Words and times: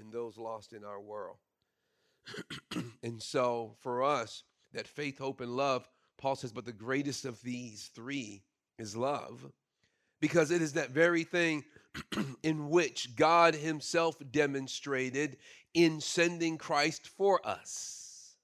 and 0.00 0.12
those 0.12 0.36
lost 0.38 0.72
in 0.72 0.84
our 0.84 1.00
world. 1.00 1.36
and 3.02 3.22
so 3.22 3.76
for 3.80 4.02
us, 4.02 4.42
that 4.72 4.88
faith, 4.88 5.18
hope, 5.18 5.40
and 5.40 5.56
love, 5.56 5.88
Paul 6.18 6.36
says, 6.36 6.52
but 6.52 6.64
the 6.64 6.72
greatest 6.72 7.24
of 7.24 7.40
these 7.42 7.90
three 7.94 8.42
is 8.78 8.96
love, 8.96 9.50
because 10.20 10.50
it 10.50 10.62
is 10.62 10.74
that 10.74 10.90
very 10.90 11.24
thing 11.24 11.64
in 12.42 12.68
which 12.68 13.16
God 13.16 13.54
Himself 13.54 14.16
demonstrated 14.30 15.38
in 15.74 16.00
sending 16.00 16.58
Christ 16.58 17.08
for 17.08 17.46
us. 17.46 18.36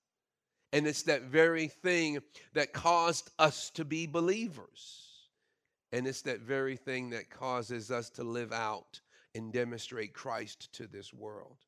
And 0.72 0.86
it's 0.86 1.02
that 1.02 1.22
very 1.22 1.68
thing 1.68 2.18
that 2.54 2.72
caused 2.72 3.30
us 3.38 3.70
to 3.70 3.84
be 3.84 4.06
believers. 4.06 5.02
And 5.92 6.06
it's 6.06 6.22
that 6.22 6.40
very 6.40 6.76
thing 6.76 7.10
that 7.10 7.30
causes 7.30 7.90
us 7.90 8.10
to 8.10 8.24
live 8.24 8.52
out 8.52 9.00
and 9.36 9.52
demonstrate 9.52 10.14
Christ 10.14 10.72
to 10.72 10.86
this 10.86 11.12
world. 11.12 11.58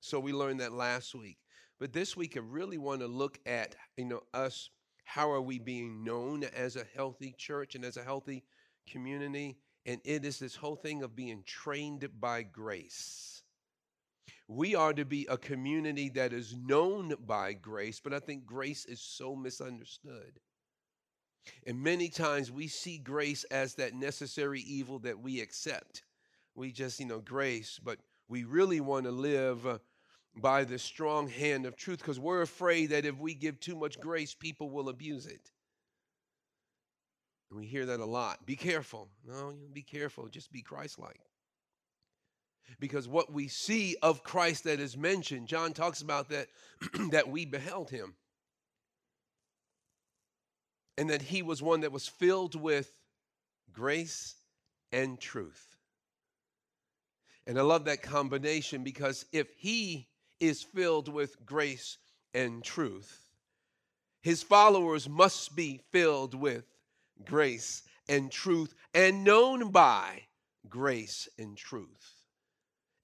So 0.00 0.20
we 0.20 0.32
learned 0.32 0.60
that 0.60 0.72
last 0.72 1.14
week. 1.14 1.38
But 1.80 1.92
this 1.92 2.16
week 2.16 2.36
I 2.36 2.40
really 2.40 2.78
want 2.78 3.00
to 3.00 3.08
look 3.08 3.40
at, 3.44 3.74
you 3.96 4.04
know, 4.04 4.20
us 4.32 4.70
how 5.04 5.30
are 5.32 5.42
we 5.42 5.58
being 5.58 6.04
known 6.04 6.44
as 6.44 6.76
a 6.76 6.86
healthy 6.94 7.34
church 7.36 7.74
and 7.74 7.84
as 7.84 7.96
a 7.96 8.04
healthy 8.04 8.44
community? 8.88 9.58
And 9.84 10.00
it 10.04 10.24
is 10.24 10.38
this 10.38 10.54
whole 10.54 10.76
thing 10.76 11.02
of 11.02 11.16
being 11.16 11.42
trained 11.44 12.08
by 12.20 12.44
grace. 12.44 13.42
We 14.46 14.76
are 14.76 14.92
to 14.92 15.04
be 15.04 15.26
a 15.28 15.36
community 15.36 16.08
that 16.10 16.32
is 16.32 16.54
known 16.56 17.14
by 17.26 17.54
grace, 17.54 18.00
but 18.02 18.14
I 18.14 18.20
think 18.20 18.46
grace 18.46 18.84
is 18.84 19.00
so 19.00 19.34
misunderstood. 19.34 20.38
And 21.66 21.82
many 21.82 22.08
times 22.08 22.52
we 22.52 22.68
see 22.68 22.98
grace 22.98 23.42
as 23.44 23.74
that 23.74 23.94
necessary 23.94 24.60
evil 24.60 25.00
that 25.00 25.18
we 25.18 25.40
accept. 25.40 26.04
We 26.54 26.72
just, 26.72 27.00
you 27.00 27.06
know, 27.06 27.20
grace, 27.20 27.80
but 27.82 27.98
we 28.28 28.44
really 28.44 28.80
want 28.80 29.04
to 29.06 29.10
live 29.10 29.66
uh, 29.66 29.78
by 30.36 30.64
the 30.64 30.78
strong 30.78 31.28
hand 31.28 31.66
of 31.66 31.76
truth 31.76 31.98
because 31.98 32.18
we're 32.18 32.42
afraid 32.42 32.86
that 32.90 33.04
if 33.04 33.18
we 33.18 33.34
give 33.34 33.60
too 33.60 33.76
much 33.76 34.00
grace, 34.00 34.34
people 34.34 34.70
will 34.70 34.88
abuse 34.88 35.26
it. 35.26 35.50
And 37.50 37.60
we 37.60 37.66
hear 37.66 37.86
that 37.86 38.00
a 38.00 38.04
lot. 38.04 38.46
Be 38.46 38.56
careful. 38.56 39.08
No, 39.26 39.54
be 39.72 39.82
careful. 39.82 40.28
Just 40.28 40.50
be 40.50 40.62
Christ 40.62 40.98
like. 40.98 41.20
Because 42.80 43.06
what 43.06 43.32
we 43.32 43.48
see 43.48 43.96
of 44.02 44.22
Christ 44.22 44.64
that 44.64 44.80
is 44.80 44.96
mentioned, 44.96 45.48
John 45.48 45.72
talks 45.72 46.00
about 46.00 46.30
that, 46.30 46.48
that 47.10 47.28
we 47.28 47.44
beheld 47.44 47.90
him. 47.90 48.14
And 50.96 51.10
that 51.10 51.22
he 51.22 51.42
was 51.42 51.62
one 51.62 51.80
that 51.80 51.92
was 51.92 52.08
filled 52.08 52.54
with 52.54 52.90
grace 53.72 54.36
and 54.92 55.20
truth. 55.20 55.71
And 57.46 57.58
I 57.58 57.62
love 57.62 57.84
that 57.86 58.02
combination 58.02 58.84
because 58.84 59.24
if 59.32 59.48
he 59.56 60.08
is 60.40 60.62
filled 60.62 61.08
with 61.08 61.44
grace 61.44 61.98
and 62.34 62.62
truth, 62.62 63.28
his 64.22 64.42
followers 64.42 65.08
must 65.08 65.56
be 65.56 65.80
filled 65.90 66.34
with 66.34 66.64
grace 67.24 67.82
and 68.08 68.30
truth 68.30 68.74
and 68.94 69.24
known 69.24 69.70
by 69.70 70.22
grace 70.68 71.28
and 71.38 71.56
truth. 71.56 72.22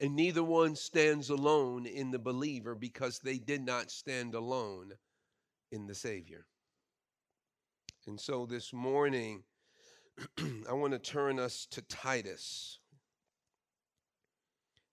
And 0.00 0.14
neither 0.14 0.44
one 0.44 0.76
stands 0.76 1.28
alone 1.28 1.86
in 1.86 2.12
the 2.12 2.20
believer 2.20 2.76
because 2.76 3.18
they 3.18 3.38
did 3.38 3.62
not 3.62 3.90
stand 3.90 4.34
alone 4.34 4.92
in 5.72 5.86
the 5.86 5.94
Savior. 5.94 6.46
And 8.06 8.20
so 8.20 8.46
this 8.46 8.72
morning, 8.72 9.42
I 10.68 10.72
want 10.72 10.92
to 10.92 10.98
turn 10.98 11.38
us 11.38 11.66
to 11.72 11.82
Titus, 11.82 12.78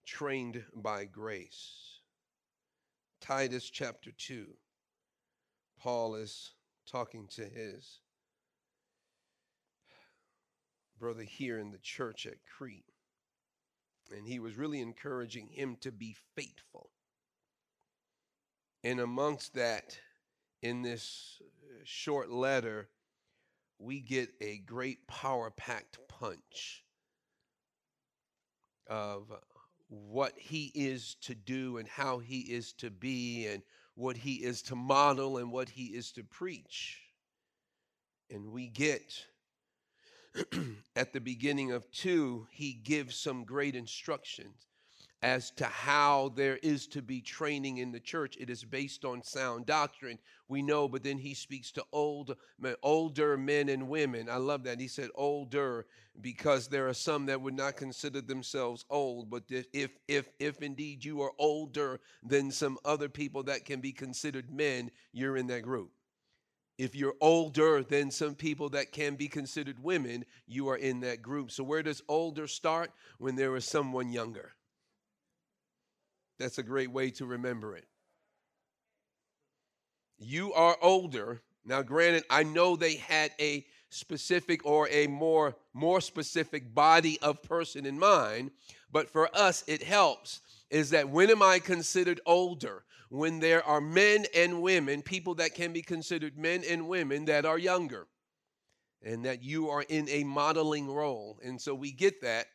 trained 0.06 0.64
by 0.74 1.06
grace. 1.06 2.00
Titus 3.22 3.70
chapter 3.70 4.12
2. 4.12 4.48
Paul 5.80 6.16
is 6.16 6.52
talking 6.90 7.28
to 7.36 7.44
his 7.44 8.00
brother 11.00 11.24
here 11.24 11.60
in 11.60 11.72
the 11.72 11.80
church 11.80 12.26
at 12.26 12.38
Crete. 12.58 12.86
And 14.16 14.28
he 14.28 14.40
was 14.40 14.56
really 14.56 14.82
encouraging 14.82 15.48
him 15.48 15.78
to 15.82 15.92
be 15.92 16.16
faithful. 16.36 16.92
And 18.84 19.00
amongst 19.00 19.56
that, 19.56 19.98
in 20.62 20.84
this 20.84 21.42
uh, 21.42 21.82
short 21.84 22.30
letter, 22.30 22.90
we 23.80 24.00
get 24.00 24.30
a 24.42 24.60
great 24.60 25.08
power 25.08 25.50
packed 25.50 25.98
punch 26.08 26.84
of 28.88 29.32
what 29.88 30.34
he 30.38 30.72
is 30.74 31.16
to 31.22 31.36
do 31.36 31.78
and 31.78 31.88
how 31.88 32.20
he 32.20 32.40
is 32.40 32.74
to 32.74 32.90
be 32.90 33.48
and 33.48 33.62
what 33.96 34.18
he 34.18 34.36
is 34.44 34.62
to 34.64 34.76
model 34.76 35.38
and 35.38 35.52
what 35.52 35.70
he 35.70 35.86
is 35.86 36.12
to 36.14 36.24
preach. 36.24 37.02
And 38.30 38.52
we 38.52 38.68
get 38.68 39.26
at 40.96 41.14
the 41.14 41.22
beginning 41.22 41.72
of 41.72 41.90
2, 41.92 42.48
he 42.52 42.74
gives 42.74 43.16
some 43.16 43.44
great 43.44 43.76
instructions 43.76 44.68
as 45.26 45.50
to 45.50 45.66
how 45.66 46.32
there 46.36 46.58
is 46.58 46.86
to 46.86 47.02
be 47.02 47.20
training 47.20 47.80
in 47.80 47.92
the 47.92 48.00
church. 48.00 48.38
It 48.40 48.48
is 48.48 48.64
based 48.64 49.04
on 49.04 49.24
sound 49.24 49.66
doctrine. 49.66 50.20
We 50.48 50.62
know, 50.62 50.88
but 50.88 51.02
then 51.02 51.18
he 51.18 51.34
speaks 51.34 51.72
to 51.72 51.84
old, 51.92 52.36
older 52.84 53.36
men 53.36 53.70
and 53.70 53.90
women. 53.90 54.30
I 54.30 54.36
love 54.36 54.64
that. 54.66 54.80
He 54.80 54.88
said 54.88 55.10
older 55.16 55.88
because 56.22 56.68
there 56.68 56.88
are 56.88 56.94
some 56.94 57.26
that 57.26 57.42
would 57.42 57.56
not 57.56 57.76
consider 57.76 58.22
themselves 58.22 58.86
old. 58.88 59.32
But 59.32 59.46
if, 59.50 59.98
if, 60.08 60.30
if 60.38 60.62
indeed 60.62 61.04
you 61.04 61.24
are 61.24 61.34
older 61.40 62.00
than 62.22 62.52
some 62.52 62.78
other 62.86 63.10
people 63.10 63.42
that 63.46 63.66
can 63.66 63.82
be 63.82 63.94
considered 63.94 64.52
men, 64.52 64.92
you're 65.12 65.38
in 65.38 65.48
that 65.48 65.64
group. 65.64 65.90
If 66.78 66.94
you're 66.94 67.16
older 67.20 67.82
than 67.82 68.12
some 68.12 68.36
people 68.36 68.70
that 68.70 68.92
can 68.92 69.16
be 69.16 69.28
considered 69.28 69.82
women, 69.82 70.24
you 70.46 70.70
are 70.70 70.78
in 70.78 71.00
that 71.00 71.24
group. 71.24 71.50
So, 71.50 71.64
where 71.64 71.82
does 71.82 72.04
older 72.08 72.46
start? 72.46 72.92
When 73.18 73.36
there 73.36 73.56
is 73.56 73.66
someone 73.66 74.12
younger. 74.12 74.54
That's 76.40 76.58
a 76.58 76.64
great 76.64 76.92
way 76.92 77.12
to 77.12 77.26
remember 77.26 77.76
it. 77.76 77.86
You 80.18 80.54
are 80.54 80.78
older. 80.82 81.42
Now, 81.66 81.82
granted, 81.82 82.24
I 82.30 82.44
know 82.44 82.76
they 82.76 82.96
had 82.96 83.32
a 83.40 83.66
specific 83.90 84.66
or 84.66 84.90
a 84.90 85.08
more 85.08 85.56
more 85.74 86.02
specific 86.02 86.74
body 86.74 87.18
of 87.22 87.42
person 87.44 87.86
in 87.86 87.98
mind, 87.98 88.52
but 88.92 89.10
for 89.10 89.30
us 89.36 89.64
it 89.68 89.82
helps 89.84 90.42
is 90.70 90.90
that 90.90 91.10
when 91.10 91.30
am 91.30 91.42
I 91.42 91.60
considered 91.60 92.20
older? 92.26 92.84
When 93.10 93.40
there 93.40 93.64
are 93.64 93.80
men 93.80 94.26
and 94.36 94.62
women, 94.62 95.02
people 95.02 95.36
that 95.36 95.54
can 95.54 95.72
be 95.72 95.82
considered 95.82 96.38
men 96.38 96.64
and 96.68 96.88
women 96.88 97.26
that 97.26 97.46
are 97.46 97.58
younger. 97.58 98.08
And 99.04 99.24
that 99.26 99.44
you 99.44 99.70
are 99.70 99.84
in 99.84 100.10
a 100.10 100.24
modeling 100.24 100.88
role. 100.92 101.40
And 101.44 101.62
so 101.62 101.76
we 101.76 101.92
get 101.92 102.22
that. 102.22 102.48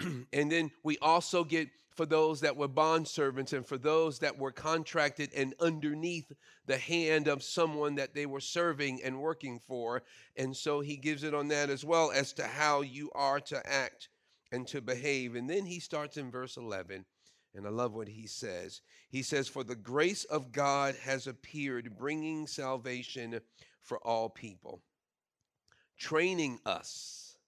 and 0.32 0.50
then 0.50 0.70
we 0.82 0.96
also 0.98 1.44
get 1.44 1.68
for 1.96 2.06
those 2.06 2.40
that 2.42 2.56
were 2.56 2.68
bond 2.68 3.08
servants 3.08 3.52
and 3.54 3.66
for 3.66 3.78
those 3.78 4.18
that 4.18 4.38
were 4.38 4.52
contracted 4.52 5.32
and 5.34 5.54
underneath 5.60 6.30
the 6.66 6.76
hand 6.76 7.26
of 7.26 7.42
someone 7.42 7.94
that 7.94 8.14
they 8.14 8.26
were 8.26 8.40
serving 8.40 9.02
and 9.02 9.18
working 9.18 9.58
for. 9.58 10.02
And 10.36 10.54
so 10.54 10.80
he 10.80 10.96
gives 10.96 11.24
it 11.24 11.34
on 11.34 11.48
that 11.48 11.70
as 11.70 11.84
well 11.84 12.12
as 12.12 12.34
to 12.34 12.46
how 12.46 12.82
you 12.82 13.10
are 13.14 13.40
to 13.40 13.66
act 13.66 14.10
and 14.52 14.66
to 14.68 14.82
behave. 14.82 15.34
And 15.34 15.48
then 15.48 15.64
he 15.64 15.80
starts 15.80 16.18
in 16.18 16.30
verse 16.30 16.58
11. 16.58 17.04
And 17.54 17.66
I 17.66 17.70
love 17.70 17.94
what 17.94 18.08
he 18.08 18.26
says. 18.26 18.82
He 19.08 19.22
says, 19.22 19.48
For 19.48 19.64
the 19.64 19.74
grace 19.74 20.24
of 20.24 20.52
God 20.52 20.94
has 21.02 21.26
appeared, 21.26 21.96
bringing 21.96 22.46
salvation 22.46 23.40
for 23.80 23.98
all 23.98 24.28
people, 24.28 24.82
training 25.98 26.58
us 26.66 27.38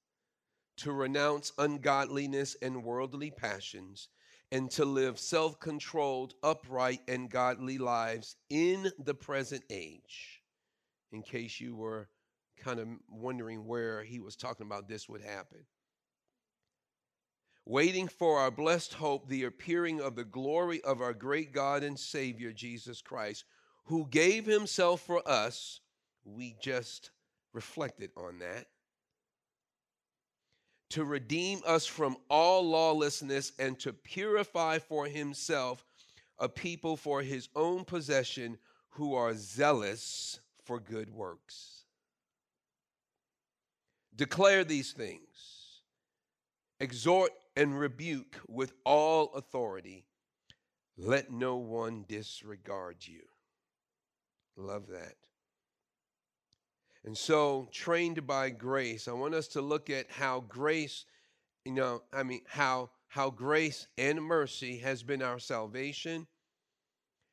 to 0.79 0.93
renounce 0.93 1.53
ungodliness 1.59 2.57
and 2.63 2.83
worldly 2.83 3.31
passions 3.31 4.09
and 4.51 4.71
to 4.73 4.85
live 4.85 5.19
self 5.19 5.61
controlled, 5.61 6.35
upright, 6.43 7.01
and 7.09 7.31
godly 7.31 7.79
lives 7.79 8.37
in 8.51 8.91
the 8.99 9.15
present 9.15 9.65
age. 9.71 10.43
In 11.13 11.23
case 11.23 11.61
you 11.61 11.77
were 11.77 12.09
kind 12.59 12.81
of 12.81 12.89
wondering 13.11 13.67
where 13.67 14.03
he 14.03 14.21
was 14.21 14.37
talking 14.37 14.67
about 14.67 14.89
this 14.89 15.09
would 15.09 15.23
happen. 15.23 15.65
Waiting 17.65 18.09
for 18.09 18.39
our 18.39 18.51
blessed 18.51 18.95
hope, 18.95 19.29
the 19.29 19.45
appearing 19.45 20.01
of 20.01 20.17
the 20.17 20.25
glory 20.25 20.83
of 20.85 21.03
our 21.03 21.13
great 21.13 21.53
God 21.53 21.83
and 21.83 21.99
Savior, 21.99 22.53
Jesus 22.53 23.03
Christ, 23.03 23.45
who 23.85 24.09
gave 24.11 24.47
himself 24.47 25.03
for 25.03 25.27
us. 25.29 25.81
We 26.25 26.57
just 26.63 27.11
reflected 27.53 28.11
on 28.17 28.39
that 28.39 28.67
to 30.91 31.05
redeem 31.05 31.61
us 31.67 31.87
from 31.87 32.17
all 32.31 32.69
lawlessness 32.69 33.53
and 33.59 33.79
to 33.81 33.93
purify 33.93 34.79
for 34.79 35.07
himself 35.07 35.85
a 36.39 36.49
people 36.49 36.97
for 36.97 37.23
his 37.23 37.49
own 37.55 37.85
possession 37.85 38.59
who 38.91 39.15
are 39.15 39.35
zealous 39.35 40.41
for 40.65 40.81
good 40.81 41.11
works. 41.11 41.85
Declare 44.15 44.65
these 44.65 44.93
things, 44.93 45.83
exhort 46.81 47.33
and 47.57 47.79
rebuke 47.79 48.37
with 48.49 48.73
all 48.85 49.33
authority. 49.35 50.05
Let 50.97 51.31
no 51.31 51.57
one 51.57 52.05
disregard 52.09 52.97
you. 53.07 53.23
Love 54.57 54.89
that. 54.89 55.15
And 57.05 57.17
so, 57.17 57.69
trained 57.73 58.27
by 58.27 58.51
grace, 58.51 59.09
I 59.09 59.13
want 59.13 59.35
us 59.35 59.49
to 59.49 59.63
look 59.63 59.89
at 59.89 60.11
how 60.11 60.41
grace, 60.41 61.05
you 61.65 61.73
know, 61.73 62.03
I 62.13 62.23
mean, 62.23 62.43
how 62.47 62.91
how 63.09 63.31
grace 63.31 63.89
and 63.97 64.23
mercy 64.23 64.79
has 64.79 65.03
been 65.03 65.23
our 65.23 65.39
salvation, 65.39 66.27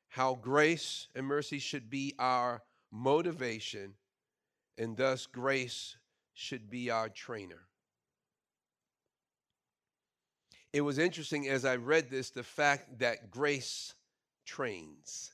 how 0.08 0.36
grace 0.36 1.08
and 1.14 1.26
mercy 1.26 1.60
should 1.60 1.90
be 1.90 2.14
our 2.18 2.64
motivation, 2.92 3.96
and 4.78 4.96
thus 4.96 5.26
grace 5.26 5.98
should 6.34 6.70
be 6.70 6.90
our 6.90 7.10
trainer. 7.10 7.68
It 10.72 10.82
was 10.82 10.98
interesting 10.98 11.48
as 11.48 11.66
I 11.66 11.78
read 11.78 12.10
this 12.10 12.30
the 12.30 12.44
fact 12.44 13.00
that 13.00 13.32
grace 13.32 13.94
trains. 14.46 15.32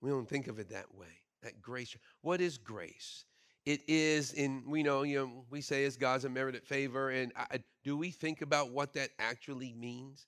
We 0.00 0.10
don't 0.10 0.28
think 0.28 0.48
of 0.48 0.58
it 0.58 0.70
that 0.70 0.94
way. 0.94 1.21
That 1.42 1.60
grace. 1.60 1.96
What 2.20 2.40
is 2.40 2.58
grace? 2.58 3.24
It 3.64 3.80
is 3.88 4.32
in 4.32 4.64
we 4.66 4.82
know 4.82 5.02
you 5.02 5.18
know 5.18 5.44
we 5.50 5.60
say 5.60 5.84
it's 5.84 5.96
God's 5.96 6.24
unmerited 6.24 6.64
favor, 6.64 7.10
and 7.10 7.32
I, 7.36 7.62
do 7.84 7.96
we 7.96 8.10
think 8.10 8.42
about 8.42 8.70
what 8.70 8.92
that 8.94 9.10
actually 9.18 9.72
means? 9.72 10.26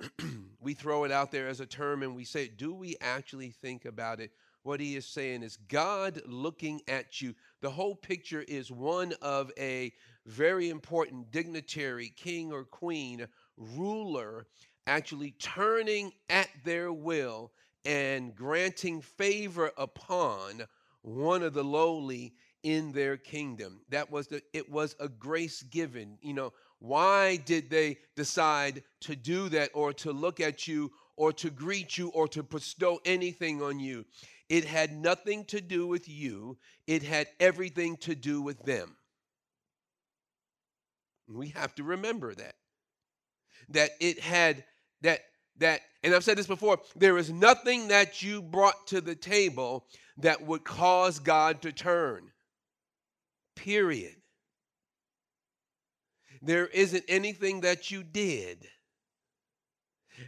we 0.60 0.74
throw 0.74 1.04
it 1.04 1.12
out 1.12 1.30
there 1.30 1.48
as 1.48 1.60
a 1.60 1.66
term 1.66 2.02
and 2.02 2.14
we 2.14 2.24
say, 2.24 2.48
do 2.48 2.74
we 2.74 2.96
actually 3.00 3.50
think 3.50 3.84
about 3.84 4.20
it? 4.20 4.30
What 4.62 4.80
he 4.80 4.96
is 4.96 5.06
saying 5.06 5.42
is 5.42 5.58
God 5.68 6.20
looking 6.26 6.80
at 6.88 7.20
you. 7.20 7.34
The 7.60 7.70
whole 7.70 7.94
picture 7.94 8.42
is 8.48 8.72
one 8.72 9.12
of 9.20 9.52
a 9.58 9.92
very 10.26 10.70
important 10.70 11.30
dignitary, 11.30 12.12
king 12.16 12.50
or 12.50 12.64
queen, 12.64 13.26
ruler, 13.56 14.46
actually 14.86 15.32
turning 15.32 16.12
at 16.30 16.48
their 16.64 16.92
will 16.92 17.52
and 17.84 18.34
granting 18.34 19.00
favor 19.00 19.70
upon 19.76 20.64
one 21.02 21.42
of 21.42 21.54
the 21.54 21.64
lowly 21.64 22.34
in 22.62 22.92
their 22.92 23.16
kingdom. 23.16 23.80
That 23.90 24.10
was 24.10 24.26
the 24.26 24.42
it 24.52 24.70
was 24.70 24.96
a 24.98 25.08
grace 25.08 25.62
given. 25.62 26.18
You 26.22 26.34
know, 26.34 26.52
why 26.78 27.36
did 27.36 27.70
they 27.70 27.98
decide 28.16 28.82
to 29.02 29.14
do 29.14 29.48
that 29.50 29.70
or 29.74 29.92
to 29.94 30.12
look 30.12 30.40
at 30.40 30.66
you 30.66 30.90
or 31.16 31.32
to 31.34 31.50
greet 31.50 31.96
you 31.96 32.08
or 32.08 32.26
to 32.28 32.42
bestow 32.42 33.00
anything 33.04 33.62
on 33.62 33.78
you? 33.78 34.04
It 34.48 34.64
had 34.64 34.92
nothing 34.92 35.44
to 35.46 35.60
do 35.60 35.86
with 35.86 36.08
you. 36.08 36.58
It 36.86 37.02
had 37.02 37.28
everything 37.38 37.96
to 37.98 38.14
do 38.14 38.42
with 38.42 38.62
them. 38.64 38.96
We 41.26 41.48
have 41.48 41.74
to 41.76 41.84
remember 41.84 42.34
that. 42.34 42.54
That 43.70 43.90
it 44.00 44.20
had 44.20 44.64
that 45.00 45.20
that 45.58 45.80
and 46.02 46.14
I've 46.14 46.22
said 46.22 46.36
this 46.36 46.46
before, 46.46 46.80
there 46.94 47.16
is 47.16 47.30
nothing 47.30 47.88
that 47.88 48.22
you 48.22 48.42
brought 48.42 48.86
to 48.88 49.00
the 49.00 49.14
table 49.14 49.86
that 50.18 50.44
would 50.44 50.62
cause 50.62 51.18
God 51.18 51.62
to 51.62 51.72
turn. 51.72 52.30
Period. 53.56 54.14
There 56.42 56.66
isn't 56.66 57.04
anything 57.08 57.62
that 57.62 57.90
you 57.90 58.02
did 58.02 58.68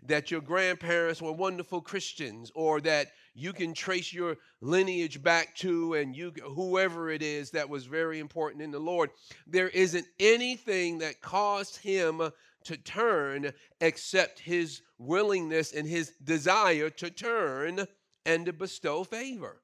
that 0.05 0.31
your 0.31 0.41
grandparents 0.41 1.21
were 1.21 1.33
wonderful 1.33 1.81
Christians 1.81 2.51
or 2.55 2.81
that 2.81 3.09
you 3.35 3.53
can 3.53 3.75
trace 3.75 4.13
your 4.13 4.37
lineage 4.61 5.23
back 5.23 5.55
to 5.57 5.95
and 5.95 6.17
you 6.17 6.33
whoever 6.43 7.11
it 7.11 7.23
is 7.23 7.51
that 7.51 7.69
was 7.69 7.85
very 7.85 8.19
important 8.19 8.63
in 8.63 8.71
the 8.71 8.79
Lord 8.79 9.11
there 9.47 9.69
isn't 9.69 10.07
anything 10.19 10.99
that 10.99 11.21
caused 11.21 11.77
him 11.77 12.23
to 12.67 12.77
turn 12.77 13.53
except 13.81 14.39
his 14.39 14.83
willingness 14.99 15.73
and 15.73 15.89
his 15.89 16.13
desire 16.23 16.91
to 16.91 17.11
turn 17.11 17.87
and 18.25 18.47
to 18.47 18.53
bestow 18.53 19.05
favor 19.05 19.61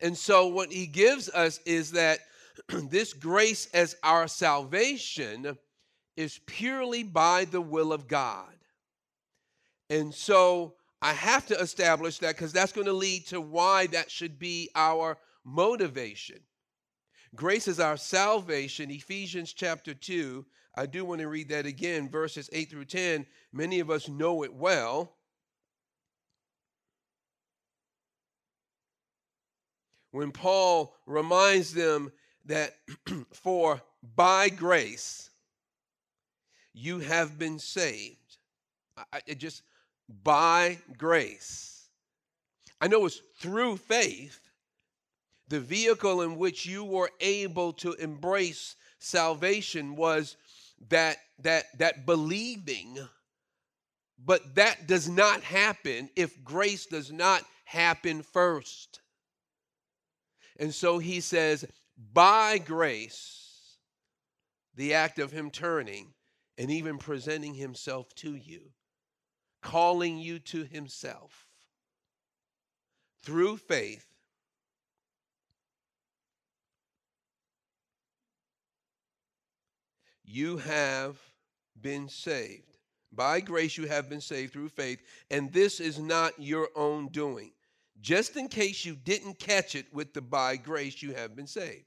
and 0.00 0.16
so 0.16 0.46
what 0.46 0.72
he 0.72 0.86
gives 0.86 1.28
us 1.30 1.60
is 1.66 1.92
that 1.92 2.20
this 2.90 3.12
grace 3.12 3.68
as 3.74 3.96
our 4.02 4.28
salvation 4.28 5.56
is 6.16 6.40
purely 6.46 7.02
by 7.02 7.44
the 7.44 7.60
will 7.60 7.92
of 7.92 8.08
God 8.08 8.54
and 9.90 10.14
so 10.14 10.74
I 11.00 11.12
have 11.12 11.46
to 11.46 11.58
establish 11.58 12.18
that 12.18 12.34
because 12.34 12.52
that's 12.52 12.72
going 12.72 12.86
to 12.86 12.92
lead 12.92 13.26
to 13.28 13.40
why 13.40 13.86
that 13.88 14.10
should 14.10 14.38
be 14.38 14.68
our 14.74 15.16
motivation. 15.44 16.40
Grace 17.34 17.68
is 17.68 17.78
our 17.78 17.96
salvation. 17.96 18.90
Ephesians 18.90 19.52
chapter 19.52 19.94
2. 19.94 20.44
I 20.78 20.86
do 20.86 21.04
want 21.04 21.20
to 21.20 21.26
read 21.26 21.48
that 21.48 21.66
again, 21.66 22.08
verses 22.08 22.48
8 22.52 22.70
through 22.70 22.84
10. 22.84 23.26
Many 23.52 23.80
of 23.80 23.90
us 23.90 24.08
know 24.08 24.44
it 24.44 24.54
well. 24.54 25.12
When 30.12 30.30
Paul 30.30 30.94
reminds 31.04 31.74
them 31.74 32.12
that 32.44 32.76
for 33.32 33.82
by 34.14 34.50
grace 34.50 35.30
you 36.72 37.00
have 37.00 37.40
been 37.40 37.58
saved. 37.58 38.36
I, 39.12 39.20
just 39.34 39.62
by 40.22 40.78
grace. 40.96 41.88
I 42.80 42.86
know 42.86 43.04
it's 43.06 43.20
through 43.40 43.78
faith, 43.78 44.38
the 45.48 45.58
vehicle 45.58 46.22
in 46.22 46.36
which 46.36 46.66
you 46.66 46.84
were 46.84 47.10
able 47.20 47.72
to 47.74 47.94
embrace 47.94 48.76
salvation 49.00 49.96
was 49.96 50.36
that 50.88 51.18
that 51.40 51.66
that 51.78 52.06
believing 52.06 52.98
but 54.24 54.54
that 54.56 54.86
does 54.86 55.08
not 55.08 55.42
happen 55.42 56.10
if 56.16 56.42
grace 56.42 56.86
does 56.86 57.12
not 57.12 57.42
happen 57.64 58.22
first 58.22 59.00
and 60.58 60.74
so 60.74 60.98
he 60.98 61.20
says 61.20 61.64
by 62.12 62.58
grace 62.58 63.76
the 64.74 64.94
act 64.94 65.18
of 65.18 65.32
him 65.32 65.50
turning 65.50 66.14
and 66.56 66.70
even 66.70 66.98
presenting 66.98 67.54
himself 67.54 68.14
to 68.14 68.34
you 68.34 68.72
calling 69.62 70.18
you 70.18 70.38
to 70.38 70.64
himself 70.64 71.48
through 73.22 73.56
faith. 73.56 74.07
You 80.30 80.58
have 80.58 81.16
been 81.80 82.10
saved. 82.10 82.76
By 83.10 83.40
grace, 83.40 83.78
you 83.78 83.86
have 83.86 84.10
been 84.10 84.20
saved 84.20 84.52
through 84.52 84.68
faith, 84.68 85.00
and 85.30 85.50
this 85.50 85.80
is 85.80 85.98
not 85.98 86.38
your 86.38 86.68
own 86.76 87.08
doing. 87.08 87.52
Just 88.02 88.36
in 88.36 88.48
case 88.48 88.84
you 88.84 88.94
didn't 88.94 89.38
catch 89.38 89.74
it 89.74 89.86
with 89.90 90.12
the 90.12 90.20
by 90.20 90.56
grace, 90.56 91.02
you 91.02 91.14
have 91.14 91.34
been 91.34 91.46
saved. 91.46 91.86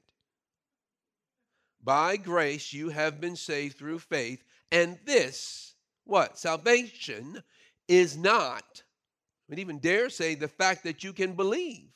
By 1.84 2.16
grace, 2.16 2.72
you 2.72 2.88
have 2.88 3.20
been 3.20 3.36
saved 3.36 3.78
through 3.78 4.00
faith, 4.00 4.42
and 4.72 4.98
this, 5.04 5.76
what? 6.02 6.36
Salvation 6.36 7.44
is 7.86 8.16
not, 8.16 8.64
I 8.74 9.50
would 9.50 9.60
even 9.60 9.78
dare 9.78 10.10
say, 10.10 10.34
the 10.34 10.48
fact 10.48 10.82
that 10.82 11.04
you 11.04 11.12
can 11.12 11.34
believe. 11.34 11.90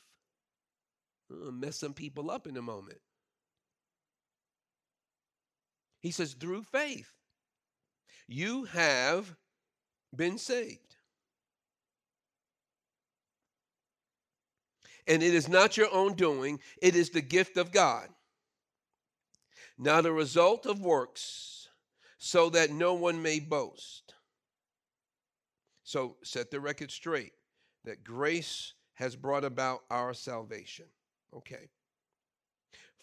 I'll 1.29 1.51
mess 1.51 1.75
some 1.75 1.93
people 1.93 2.31
up 2.31 2.47
in 2.47 2.55
a 2.55 2.61
moment. 2.61 2.99
He 6.07 6.11
says, 6.11 6.35
through 6.35 6.63
faith, 6.63 7.11
you 8.29 8.63
have 8.63 9.35
been 10.15 10.37
saved. 10.37 10.95
And 15.05 15.21
it 15.21 15.33
is 15.33 15.49
not 15.49 15.75
your 15.75 15.93
own 15.93 16.13
doing, 16.13 16.61
it 16.81 16.95
is 16.95 17.09
the 17.09 17.19
gift 17.19 17.57
of 17.57 17.73
God, 17.73 18.07
not 19.77 20.05
a 20.05 20.11
result 20.13 20.65
of 20.65 20.79
works, 20.79 21.67
so 22.17 22.49
that 22.51 22.71
no 22.71 22.93
one 22.93 23.21
may 23.21 23.41
boast. 23.41 24.13
So 25.83 26.15
set 26.23 26.51
the 26.51 26.61
record 26.61 26.89
straight 26.89 27.33
that 27.83 28.05
grace 28.05 28.75
has 28.93 29.17
brought 29.17 29.43
about 29.43 29.81
our 29.91 30.13
salvation. 30.13 30.85
Okay. 31.35 31.67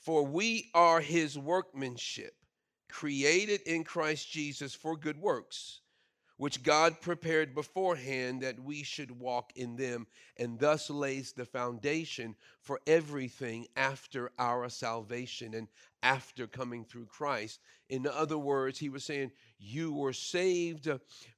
For 0.01 0.25
we 0.25 0.71
are 0.73 1.03
his 1.03 1.37
workmanship, 1.39 2.35
created 2.95 3.61
in 3.63 3.83
Christ 3.83 4.31
Jesus 4.31 4.73
for 4.73 4.97
good 4.97 5.21
works, 5.21 5.81
which 6.37 6.63
God 6.63 7.01
prepared 7.01 7.53
beforehand 7.53 8.43
that 8.43 8.61
we 8.61 8.85
should 8.85 9.11
walk 9.19 9.51
in 9.57 9.75
them, 9.75 10.07
and 10.37 10.61
thus 10.61 10.89
lays 10.89 11.33
the 11.33 11.45
foundation 11.45 12.37
for 12.65 12.81
everything 12.87 13.67
after 13.77 14.31
our 14.39 14.69
salvation 14.69 15.55
and 15.55 15.69
after 16.03 16.47
coming 16.47 16.85
through 16.85 17.07
Christ. 17.07 17.61
In 17.89 18.07
other 18.07 18.39
words, 18.39 18.79
he 18.79 18.89
was 18.89 19.05
saying, 19.05 19.31
you 19.59 19.93
were 19.93 20.13
saved 20.13 20.89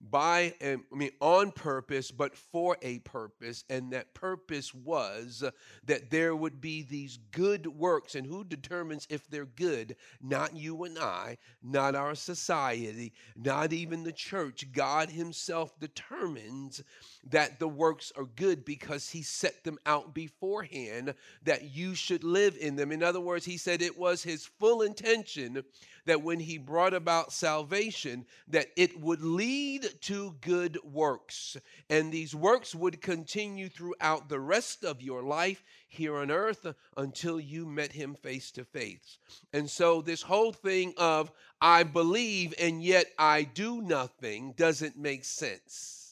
by, 0.00 0.54
um, 0.64 0.84
I 0.92 0.96
mean, 0.96 1.10
on 1.20 1.52
purpose, 1.52 2.10
but 2.10 2.36
for 2.36 2.76
a 2.82 2.98
purpose. 3.00 3.64
And 3.70 3.92
that 3.92 4.14
purpose 4.14 4.74
was 4.74 5.44
that 5.84 6.10
there 6.10 6.34
would 6.34 6.60
be 6.60 6.82
these 6.82 7.18
good 7.30 7.66
works. 7.66 8.14
And 8.14 8.26
who 8.26 8.42
determines 8.42 9.06
if 9.10 9.28
they're 9.28 9.44
good? 9.44 9.96
Not 10.20 10.56
you 10.56 10.84
and 10.84 10.98
I, 10.98 11.38
not 11.62 11.94
our 11.94 12.14
society, 12.14 13.12
not 13.36 13.72
even 13.72 14.02
the 14.02 14.12
church. 14.12 14.66
God 14.72 15.10
Himself 15.10 15.78
determines 15.78 16.82
that 17.28 17.58
the 17.58 17.68
works 17.68 18.12
are 18.16 18.24
good 18.24 18.64
because 18.64 19.10
He 19.10 19.22
set 19.22 19.62
them 19.62 19.78
out 19.86 20.14
beforehand 20.14 21.14
that 21.42 21.74
you 21.74 21.94
should 21.94 22.24
live 22.24 22.56
in 22.60 22.76
them. 22.76 22.92
In 22.92 23.02
other 23.02 23.20
words, 23.20 23.44
He 23.44 23.56
said 23.56 23.82
it 23.82 23.98
was 23.98 24.22
His 24.22 24.46
full 24.46 24.82
intention 24.82 25.64
that 26.06 26.22
when 26.22 26.40
he 26.40 26.56
brought 26.56 26.94
about 26.94 27.32
salvation 27.32 28.24
that 28.48 28.68
it 28.76 28.98
would 29.00 29.20
lead 29.20 29.88
to 30.00 30.34
good 30.40 30.78
works. 30.82 31.56
And 31.90 32.10
these 32.10 32.34
works 32.34 32.74
would 32.74 33.02
continue 33.02 33.68
throughout 33.68 34.28
the 34.28 34.40
rest 34.40 34.84
of 34.84 35.02
your 35.02 35.22
life 35.22 35.62
here 35.88 36.16
on 36.16 36.30
earth 36.30 36.66
until 36.96 37.38
you 37.38 37.66
met 37.66 37.92
him 37.92 38.14
face 38.14 38.50
to 38.52 38.64
face. 38.64 39.18
And 39.52 39.68
so 39.68 40.00
this 40.00 40.22
whole 40.22 40.52
thing 40.52 40.94
of 40.96 41.30
i 41.60 41.82
believe 41.82 42.52
and 42.60 42.82
yet 42.82 43.06
i 43.18 43.42
do 43.42 43.80
nothing 43.80 44.52
doesn't 44.58 44.96
make 44.96 45.24
sense 45.24 46.05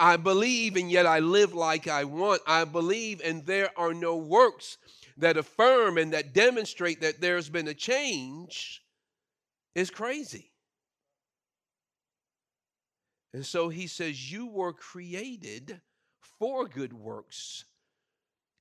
I 0.00 0.16
believe 0.16 0.76
and 0.76 0.90
yet 0.90 1.04
I 1.04 1.18
live 1.18 1.52
like 1.52 1.86
I 1.86 2.04
want. 2.04 2.40
I 2.46 2.64
believe 2.64 3.20
and 3.22 3.44
there 3.44 3.68
are 3.76 3.92
no 3.92 4.16
works 4.16 4.78
that 5.18 5.36
affirm 5.36 5.98
and 5.98 6.14
that 6.14 6.32
demonstrate 6.32 7.02
that 7.02 7.20
there's 7.20 7.50
been 7.50 7.68
a 7.68 7.74
change 7.74 8.82
is 9.74 9.90
crazy. 9.90 10.50
And 13.34 13.44
so 13.44 13.68
he 13.68 13.86
says, 13.86 14.32
You 14.32 14.46
were 14.46 14.72
created 14.72 15.80
for 16.38 16.66
good 16.66 16.94
works, 16.94 17.66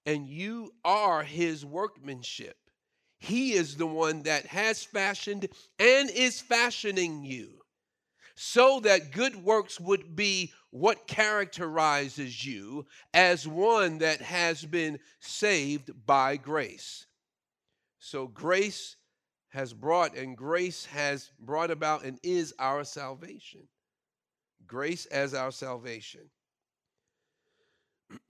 and 0.06 0.28
you 0.28 0.74
are 0.84 1.24
his 1.24 1.66
workmanship. 1.66 2.58
He 3.18 3.54
is 3.54 3.78
the 3.78 3.88
one 3.88 4.24
that 4.24 4.46
has 4.48 4.84
fashioned 4.84 5.48
and 5.80 6.10
is 6.10 6.40
fashioning 6.40 7.24
you 7.24 7.60
so 8.36 8.80
that 8.82 9.12
good 9.12 9.36
works 9.44 9.80
would 9.80 10.16
be 10.16 10.54
what 10.72 11.08
characterizes 11.08 12.46
you 12.46 12.86
as 13.14 13.48
one 13.48 14.00
that 14.00 14.22
has 14.22 14.64
been 14.64 15.00
saved 15.20 15.92
by 16.06 16.38
grace. 16.38 17.08
So, 17.98 18.28
grace 18.28 18.96
has 19.50 19.74
brought 19.74 20.16
and 20.16 20.38
grace 20.38 20.86
has 20.86 21.32
brought 21.40 21.72
about 21.72 22.04
and 22.04 22.20
is 22.24 22.54
our 22.60 22.84
salvation. 22.84 23.68
Grace 24.68 25.08
as 25.08 25.34
our 25.34 25.52
salvation. 25.52 26.30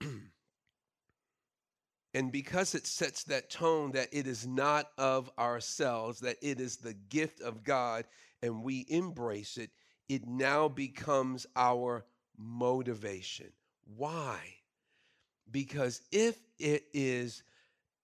and 2.14 2.32
because 2.32 2.74
it 2.74 2.86
sets 2.86 3.24
that 3.24 3.50
tone 3.50 3.92
that 3.92 4.08
it 4.12 4.26
is 4.26 4.46
not 4.46 4.88
of 4.96 5.30
ourselves, 5.38 6.20
that 6.20 6.36
it 6.40 6.58
is 6.58 6.76
the 6.76 6.94
gift 6.94 7.42
of 7.42 7.62
God, 7.62 8.06
and 8.42 8.62
we 8.62 8.86
embrace 8.88 9.58
it, 9.58 9.70
it 10.08 10.26
now 10.26 10.68
becomes 10.68 11.46
our 11.54 12.04
motivation. 12.40 13.52
Why? 13.96 14.38
Because 15.50 16.00
if 16.10 16.36
it 16.58 16.84
is, 16.92 17.42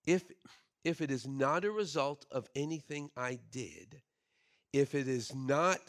if 0.07 0.25
if 0.85 1.01
it 1.01 1.11
is 1.11 1.27
not 1.27 1.65
a 1.65 1.71
result 1.71 2.27
of 2.31 2.49
anything 2.55 3.11
I 3.17 3.41
did, 3.51 4.01
if 4.73 4.95
it 4.95 5.09
is 5.09 5.35
not 5.35 5.81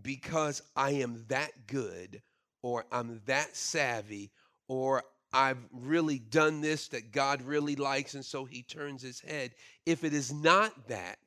because 0.00 0.62
I 0.74 0.90
am 0.90 1.24
that 1.28 1.66
good 1.66 2.22
or 2.62 2.84
I'm 2.90 3.20
that 3.26 3.56
savvy 3.56 4.30
or 4.66 5.04
I've 5.32 5.64
really 5.72 6.18
done 6.18 6.60
this 6.60 6.88
that 6.88 7.12
God 7.12 7.42
really 7.42 7.76
likes 7.76 8.14
and 8.14 8.24
so 8.24 8.44
he 8.44 8.62
turns 8.62 9.02
his 9.02 9.20
head, 9.20 9.52
if 9.86 10.02
it 10.04 10.12
is 10.12 10.32
not 10.32 10.88
that, 10.88 11.18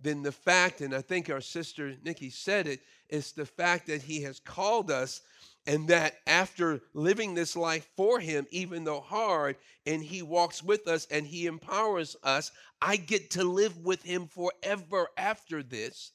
then 0.00 0.22
the 0.22 0.32
fact, 0.32 0.80
and 0.80 0.94
I 0.94 1.00
think 1.00 1.30
our 1.30 1.40
sister 1.40 1.94
Nikki 2.04 2.30
said 2.30 2.66
it, 2.66 2.80
is 3.12 3.32
the 3.32 3.46
fact 3.46 3.86
that 3.86 4.02
he 4.02 4.22
has 4.22 4.40
called 4.40 4.90
us 4.90 5.20
and 5.66 5.86
that 5.88 6.14
after 6.26 6.80
living 6.94 7.34
this 7.34 7.54
life 7.54 7.88
for 7.96 8.18
him, 8.18 8.46
even 8.50 8.82
though 8.82 9.00
hard, 9.00 9.56
and 9.86 10.02
he 10.02 10.22
walks 10.22 10.62
with 10.62 10.88
us 10.88 11.06
and 11.10 11.24
he 11.24 11.46
empowers 11.46 12.16
us, 12.24 12.50
I 12.80 12.96
get 12.96 13.30
to 13.32 13.44
live 13.44 13.78
with 13.78 14.02
him 14.02 14.26
forever 14.26 15.08
after 15.16 15.62
this. 15.62 16.10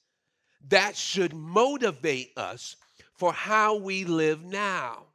That 0.68 0.98
should 0.98 1.34
motivate 1.34 2.32
us 2.36 2.76
for 3.14 3.32
how 3.32 3.78
we 3.78 4.04
live 4.04 4.44
now. 4.44 5.06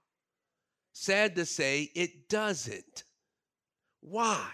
Sad 0.94 1.36
to 1.36 1.44
say, 1.44 1.90
it 1.94 2.28
doesn't. 2.28 3.04
Why? 4.00 4.48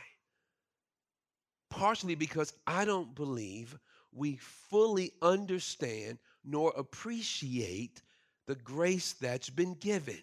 Partially 1.71 2.15
because 2.15 2.53
I 2.67 2.85
don't 2.85 3.15
believe 3.15 3.79
we 4.13 4.37
fully 4.37 5.13
understand 5.23 6.19
nor 6.49 6.73
appreciate 6.77 8.03
the 8.47 8.55
grace 8.55 9.13
that's 9.13 9.51
been 9.51 9.75
given. 9.75 10.19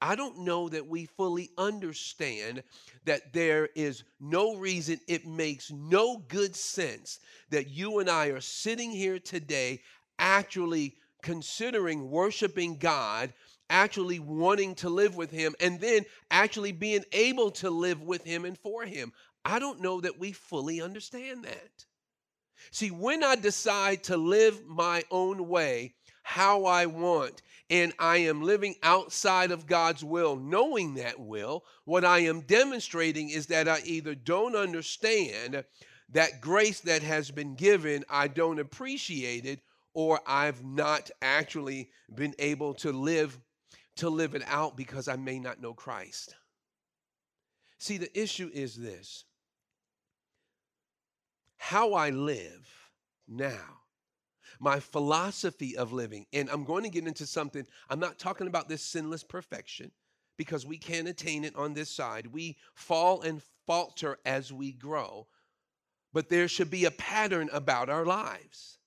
I 0.00 0.14
don't 0.14 0.40
know 0.40 0.68
that 0.68 0.86
we 0.86 1.06
fully 1.06 1.50
understand 1.56 2.62
that 3.06 3.32
there 3.32 3.70
is 3.74 4.04
no 4.20 4.56
reason, 4.56 5.00
it 5.08 5.26
makes 5.26 5.70
no 5.72 6.18
good 6.28 6.54
sense 6.54 7.18
that 7.50 7.70
you 7.70 7.98
and 7.98 8.10
I 8.10 8.26
are 8.26 8.42
sitting 8.42 8.90
here 8.90 9.18
today 9.18 9.80
actually 10.18 10.96
considering 11.22 12.10
worshiping 12.10 12.76
God, 12.76 13.32
actually 13.70 14.18
wanting 14.18 14.74
to 14.76 14.90
live 14.90 15.16
with 15.16 15.30
Him, 15.30 15.54
and 15.60 15.80
then 15.80 16.04
actually 16.30 16.72
being 16.72 17.04
able 17.12 17.50
to 17.52 17.70
live 17.70 18.02
with 18.02 18.22
Him 18.22 18.44
and 18.44 18.58
for 18.58 18.84
Him. 18.84 19.12
I 19.44 19.58
don't 19.58 19.80
know 19.80 20.00
that 20.02 20.18
we 20.18 20.32
fully 20.32 20.82
understand 20.82 21.44
that. 21.44 21.86
See, 22.70 22.90
when 22.90 23.22
I 23.22 23.36
decide 23.36 24.04
to 24.04 24.16
live 24.16 24.64
my 24.66 25.04
own 25.10 25.48
way, 25.48 25.94
how 26.22 26.64
I 26.64 26.86
want, 26.86 27.42
and 27.70 27.92
I 27.98 28.18
am 28.18 28.42
living 28.42 28.74
outside 28.82 29.50
of 29.52 29.66
God's 29.66 30.02
will, 30.02 30.36
knowing 30.36 30.94
that 30.94 31.20
will, 31.20 31.64
what 31.84 32.04
I 32.04 32.20
am 32.20 32.40
demonstrating 32.40 33.30
is 33.30 33.46
that 33.46 33.68
I 33.68 33.80
either 33.84 34.14
don't 34.14 34.56
understand 34.56 35.64
that 36.10 36.40
grace 36.40 36.80
that 36.80 37.02
has 37.02 37.30
been 37.30 37.54
given, 37.54 38.04
I 38.08 38.28
don't 38.28 38.58
appreciate 38.58 39.46
it, 39.46 39.60
or 39.94 40.20
I've 40.26 40.64
not 40.64 41.10
actually 41.22 41.90
been 42.14 42.34
able 42.38 42.74
to 42.74 42.92
live 42.92 43.38
to 43.96 44.10
live 44.10 44.34
it 44.34 44.42
out 44.46 44.76
because 44.76 45.08
I 45.08 45.16
may 45.16 45.38
not 45.38 45.60
know 45.60 45.72
Christ. 45.72 46.34
See, 47.78 47.96
the 47.96 48.20
issue 48.20 48.50
is 48.52 48.74
this. 48.74 49.24
How 51.56 51.94
I 51.94 52.10
live 52.10 52.68
now 53.26 53.76
my 54.58 54.80
philosophy 54.80 55.76
of 55.76 55.92
living. 55.92 56.26
And 56.32 56.48
I'm 56.50 56.64
going 56.64 56.84
to 56.84 56.90
get 56.90 57.06
into 57.06 57.26
something, 57.26 57.66
I'm 57.88 58.00
not 58.00 58.18
talking 58.18 58.46
about 58.46 58.68
this 58.68 58.82
sinless 58.82 59.22
perfection 59.22 59.90
because 60.36 60.66
we 60.66 60.78
can't 60.78 61.08
attain 61.08 61.44
it 61.44 61.56
on 61.56 61.74
this 61.74 61.90
side. 61.90 62.26
We 62.26 62.56
fall 62.74 63.22
and 63.22 63.42
falter 63.66 64.18
as 64.24 64.52
we 64.52 64.72
grow, 64.72 65.26
but 66.12 66.28
there 66.28 66.48
should 66.48 66.70
be 66.70 66.84
a 66.84 66.90
pattern 66.90 67.48
about 67.52 67.88
our 67.88 68.04
lives. 68.04 68.78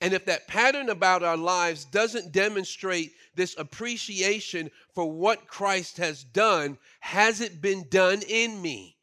And 0.00 0.12
if 0.12 0.26
that 0.26 0.48
pattern 0.48 0.90
about 0.90 1.22
our 1.22 1.36
lives 1.36 1.86
doesn't 1.86 2.32
demonstrate 2.32 3.12
this 3.34 3.56
appreciation 3.56 4.70
for 4.94 5.10
what 5.10 5.46
Christ 5.46 5.96
has 5.96 6.24
done, 6.24 6.78
has 7.00 7.40
it 7.40 7.62
been 7.62 7.86
done 7.88 8.20
in 8.28 8.60
me? 8.60 8.96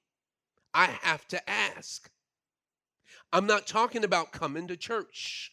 I 0.74 0.86
have 0.86 1.27
to 1.29 1.50
ask. 1.50 2.10
I'm 3.35 3.47
not 3.47 3.67
talking 3.67 4.05
about 4.05 4.31
coming 4.31 4.69
to 4.69 4.77
church. 4.77 5.51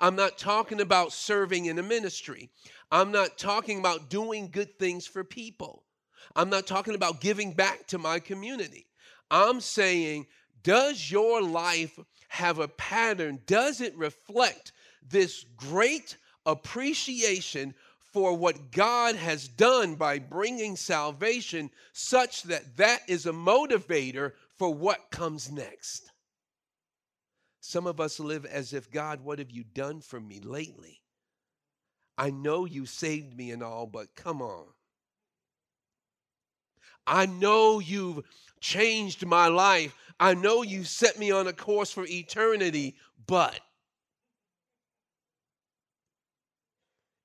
I'm 0.00 0.16
not 0.16 0.36
talking 0.36 0.80
about 0.80 1.12
serving 1.12 1.66
in 1.66 1.78
a 1.78 1.82
ministry. 1.82 2.50
I'm 2.90 3.12
not 3.12 3.38
talking 3.38 3.78
about 3.78 4.10
doing 4.10 4.48
good 4.50 4.80
things 4.80 5.06
for 5.06 5.22
people. 5.22 5.84
I'm 6.34 6.50
not 6.50 6.66
talking 6.66 6.96
about 6.96 7.20
giving 7.20 7.52
back 7.52 7.86
to 7.86 7.98
my 7.98 8.18
community. 8.18 8.88
I'm 9.30 9.60
saying, 9.60 10.26
does 10.64 11.08
your 11.08 11.40
life 11.40 12.00
have 12.30 12.58
a 12.58 12.66
pattern? 12.66 13.38
Does 13.46 13.80
it 13.80 13.96
reflect 13.96 14.72
this 15.08 15.44
great 15.56 16.16
appreciation 16.44 17.74
for 18.12 18.36
what 18.36 18.72
God 18.72 19.14
has 19.14 19.46
done 19.46 19.94
by 19.94 20.18
bringing 20.18 20.74
salvation, 20.74 21.70
such 21.92 22.42
that 22.42 22.76
that 22.78 23.02
is 23.06 23.26
a 23.26 23.32
motivator 23.32 24.32
for 24.58 24.74
what 24.74 25.12
comes 25.12 25.48
next? 25.48 26.09
Some 27.70 27.86
of 27.86 28.00
us 28.00 28.18
live 28.18 28.44
as 28.46 28.72
if, 28.72 28.90
God, 28.90 29.20
what 29.20 29.38
have 29.38 29.52
you 29.52 29.62
done 29.62 30.00
for 30.00 30.18
me 30.18 30.40
lately? 30.40 31.02
I 32.18 32.30
know 32.30 32.64
you 32.64 32.84
saved 32.84 33.36
me 33.36 33.52
and 33.52 33.62
all, 33.62 33.86
but 33.86 34.16
come 34.16 34.42
on. 34.42 34.66
I 37.06 37.26
know 37.26 37.78
you've 37.78 38.24
changed 38.60 39.24
my 39.24 39.46
life. 39.46 39.94
I 40.18 40.34
know 40.34 40.62
you 40.62 40.82
set 40.82 41.16
me 41.16 41.30
on 41.30 41.46
a 41.46 41.52
course 41.52 41.92
for 41.92 42.04
eternity, 42.08 42.96
but. 43.28 43.60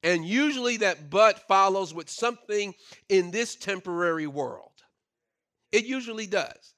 And 0.04 0.24
usually 0.24 0.78
that 0.78 1.10
but 1.10 1.40
follows 1.48 1.92
with 1.92 2.08
something 2.08 2.76
in 3.10 3.32
this 3.32 3.56
temporary 3.56 4.28
world. 4.28 4.84
It 5.72 5.86
usually 5.86 6.28
does. 6.28 6.76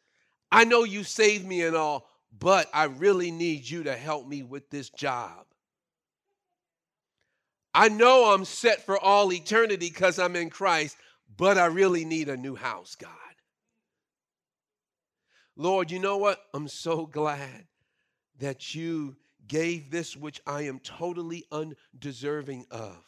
I 0.53 0.63
know 0.63 0.85
you 0.85 1.03
saved 1.03 1.45
me 1.45 1.63
and 1.63 1.75
all, 1.75 2.07
but 2.39 2.67
I 2.73 2.85
really 2.85 3.31
need 3.31 3.69
you 3.69 3.83
to 3.83 3.95
help 3.95 4.27
me 4.27 4.43
with 4.43 4.69
this 4.69 4.89
job. 4.89 5.45
I 7.73 7.89
know 7.89 8.33
I'm 8.33 8.45
set 8.45 8.85
for 8.85 8.97
all 8.97 9.31
eternity 9.31 9.89
because 9.89 10.17
I'm 10.19 10.35
in 10.35 10.49
Christ, 10.49 10.97
but 11.37 11.57
I 11.57 11.65
really 11.67 12.05
need 12.05 12.27
a 12.29 12.37
new 12.37 12.55
house, 12.55 12.95
God. 12.95 13.11
Lord, 15.55 15.91
you 15.91 15.99
know 15.99 16.17
what? 16.17 16.39
I'm 16.53 16.67
so 16.67 17.05
glad 17.05 17.67
that 18.39 18.75
you 18.75 19.17
gave 19.47 19.89
this 19.89 20.15
which 20.15 20.41
I 20.45 20.63
am 20.63 20.79
totally 20.79 21.45
undeserving 21.51 22.65
of. 22.69 23.03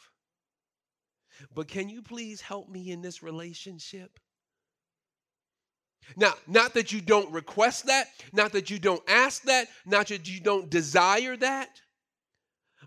But 1.53 1.67
can 1.67 1.89
you 1.89 2.01
please 2.01 2.41
help 2.41 2.69
me 2.69 2.91
in 2.91 3.01
this 3.01 3.23
relationship? 3.23 4.19
Now, 6.15 6.33
not 6.47 6.73
that 6.73 6.91
you 6.91 7.01
don't 7.01 7.31
request 7.31 7.85
that, 7.87 8.07
not 8.33 8.51
that 8.53 8.69
you 8.69 8.79
don't 8.79 9.03
ask 9.07 9.43
that, 9.43 9.67
not 9.85 10.07
that 10.07 10.29
you 10.29 10.39
don't 10.39 10.69
desire 10.69 11.37
that, 11.37 11.69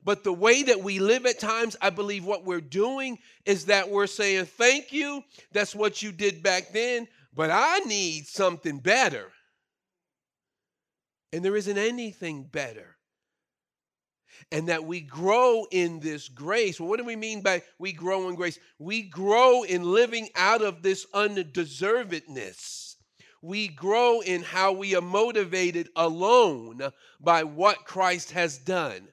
but 0.05 0.25
the 0.25 0.33
way 0.33 0.65
that 0.65 0.83
we 0.83 0.99
live 0.99 1.27
at 1.27 1.39
times, 1.39 1.77
I 1.81 1.91
believe 1.91 2.25
what 2.25 2.45
we're 2.45 2.61
doing 2.61 3.19
is 3.47 3.67
that 3.67 3.89
we're 3.89 4.09
saying, 4.09 4.47
Thank 4.47 4.93
you, 4.93 5.23
that's 5.53 5.75
what 5.75 6.03
you 6.03 6.11
did 6.11 6.43
back 6.43 6.73
then, 6.73 7.07
but 7.35 7.51
I 7.51 7.79
need 7.81 8.27
something 8.27 8.79
better. 8.79 9.31
And 11.33 11.45
there 11.45 11.57
isn't 11.57 11.79
anything 11.79 12.45
better. 12.45 12.97
And 14.51 14.69
that 14.69 14.85
we 14.85 15.01
grow 15.01 15.67
in 15.71 16.01
this 16.01 16.29
grace. 16.29 16.79
Well, 16.79 16.89
what 16.89 16.99
do 16.99 17.05
we 17.05 17.17
mean 17.17 17.41
by 17.41 17.63
we 17.79 17.93
grow 17.93 18.29
in 18.29 18.35
grace? 18.35 18.59
We 18.79 19.03
grow 19.03 19.63
in 19.63 19.83
living 19.83 20.29
out 20.35 20.63
of 20.63 20.83
this 20.83 21.07
undeservedness. 21.15 22.92
We 23.43 23.69
grow 23.69 24.21
in 24.21 24.43
how 24.43 24.73
we 24.73 24.95
are 24.95 25.03
motivated 25.03 25.89
alone 25.97 26.81
by 27.21 27.43
what 27.43 27.85
Christ 27.85 28.31
has 28.33 28.57
done. 28.57 29.09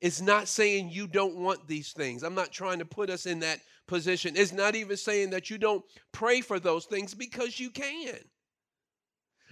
It's 0.00 0.20
not 0.20 0.48
saying 0.48 0.90
you 0.90 1.06
don't 1.06 1.36
want 1.36 1.66
these 1.66 1.92
things. 1.92 2.22
I'm 2.22 2.34
not 2.34 2.52
trying 2.52 2.78
to 2.78 2.84
put 2.84 3.10
us 3.10 3.26
in 3.26 3.40
that 3.40 3.60
position. 3.86 4.34
It's 4.36 4.52
not 4.52 4.76
even 4.76 4.96
saying 4.96 5.30
that 5.30 5.50
you 5.50 5.58
don't 5.58 5.84
pray 6.12 6.42
for 6.42 6.60
those 6.60 6.84
things 6.84 7.14
because 7.14 7.58
you 7.58 7.70
can. 7.70 8.18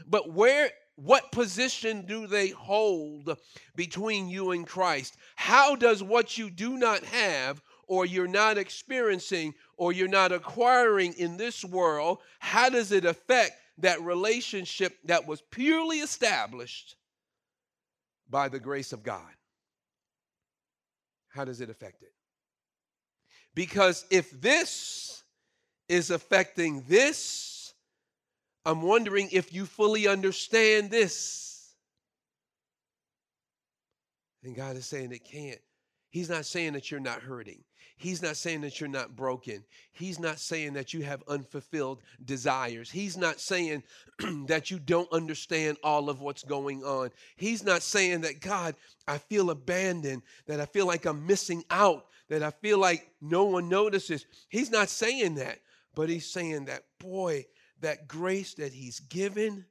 But 0.06 0.32
where 0.32 0.70
what 0.97 1.32
position 1.32 2.04
do 2.06 2.26
they 2.26 2.49
hold 2.49 3.37
between 3.76 4.28
you 4.28 4.50
and 4.50 4.66
Christ? 4.66 5.16
How 5.37 5.76
does 5.76 6.02
what 6.02 6.37
you 6.37 6.50
do 6.50 6.76
not 6.76 7.04
have 7.04 7.62
or 7.87 8.04
you're 8.04 8.28
not 8.28 8.58
experiencing 8.58 9.54
or 9.76 9.92
you're 9.92 10.08
not 10.08 10.32
acquiring 10.32 11.14
in 11.14 11.37
this 11.37 11.64
world, 11.64 12.18
how 12.38 12.68
does 12.68 12.92
it 12.92 13.04
affect 13.04 13.52
that 13.78 14.02
relationship 14.02 14.97
that 15.04 15.26
was 15.26 15.40
purely 15.50 15.99
established 15.99 16.97
by 18.28 18.49
the 18.49 18.61
grace 18.61 18.92
of 18.92 19.02
God? 19.02 19.32
How 21.28 21.44
does 21.44 21.61
it 21.61 21.70
affect 21.70 22.02
it? 22.02 22.12
Because 23.54 24.04
if 24.11 24.30
this 24.40 25.23
is 25.88 26.11
affecting 26.11 26.85
this, 26.88 27.75
I'm 28.64 28.82
wondering 28.82 29.28
if 29.32 29.52
you 29.52 29.64
fully 29.64 30.06
understand 30.06 30.90
this. 30.90 31.75
And 34.42 34.54
God 34.54 34.76
is 34.76 34.87
saying 34.87 35.12
it 35.12 35.25
can't. 35.25 35.61
He's 36.11 36.30
not 36.30 36.47
saying 36.47 36.75
that 36.75 36.90
you're 36.90 37.00
not 37.00 37.20
hurting. 37.20 37.62
He's 37.99 38.23
not 38.23 38.37
saying 38.37 38.62
that 38.62 38.81
you're 38.81 38.88
not 38.88 39.14
broken. 39.14 39.64
He's 39.93 40.19
not 40.19 40.38
saying 40.38 40.73
that 40.75 40.95
you 40.95 41.02
have 41.02 41.23
unfulfilled 41.28 42.00
desires. 42.25 42.90
He's 42.90 43.17
not 43.17 43.40
saying 43.40 43.83
that 44.47 44.71
you 44.71 44.78
don't 44.78 45.12
understand 45.12 45.76
all 45.83 46.09
of 46.09 46.21
what's 46.21 46.45
going 46.45 46.85
on. 46.85 47.11
He's 47.37 47.64
not 47.64 47.83
saying 47.83 48.23
that, 48.23 48.40
God, 48.40 48.76
I 49.07 49.19
feel 49.19 49.50
abandoned, 49.50 50.23
that 50.47 50.61
I 50.61 50.67
feel 50.67 50.87
like 50.87 51.05
I'm 51.05 51.26
missing 51.26 51.64
out, 51.71 52.07
that 52.28 52.43
I 52.43 52.50
feel 52.50 52.78
like 52.78 53.11
no 53.21 53.45
one 53.45 53.69
notices. 53.69 54.25
He's 54.49 54.71
not 54.71 54.88
saying 54.88 55.35
that, 55.35 55.59
but 55.95 56.09
he's 56.09 56.31
saying 56.31 56.67
that, 56.67 56.85
boy, 56.99 57.46
that 57.81 58.09
grace 58.09 58.55
that 58.55 58.72
He's 58.72 59.01
given 59.01 59.64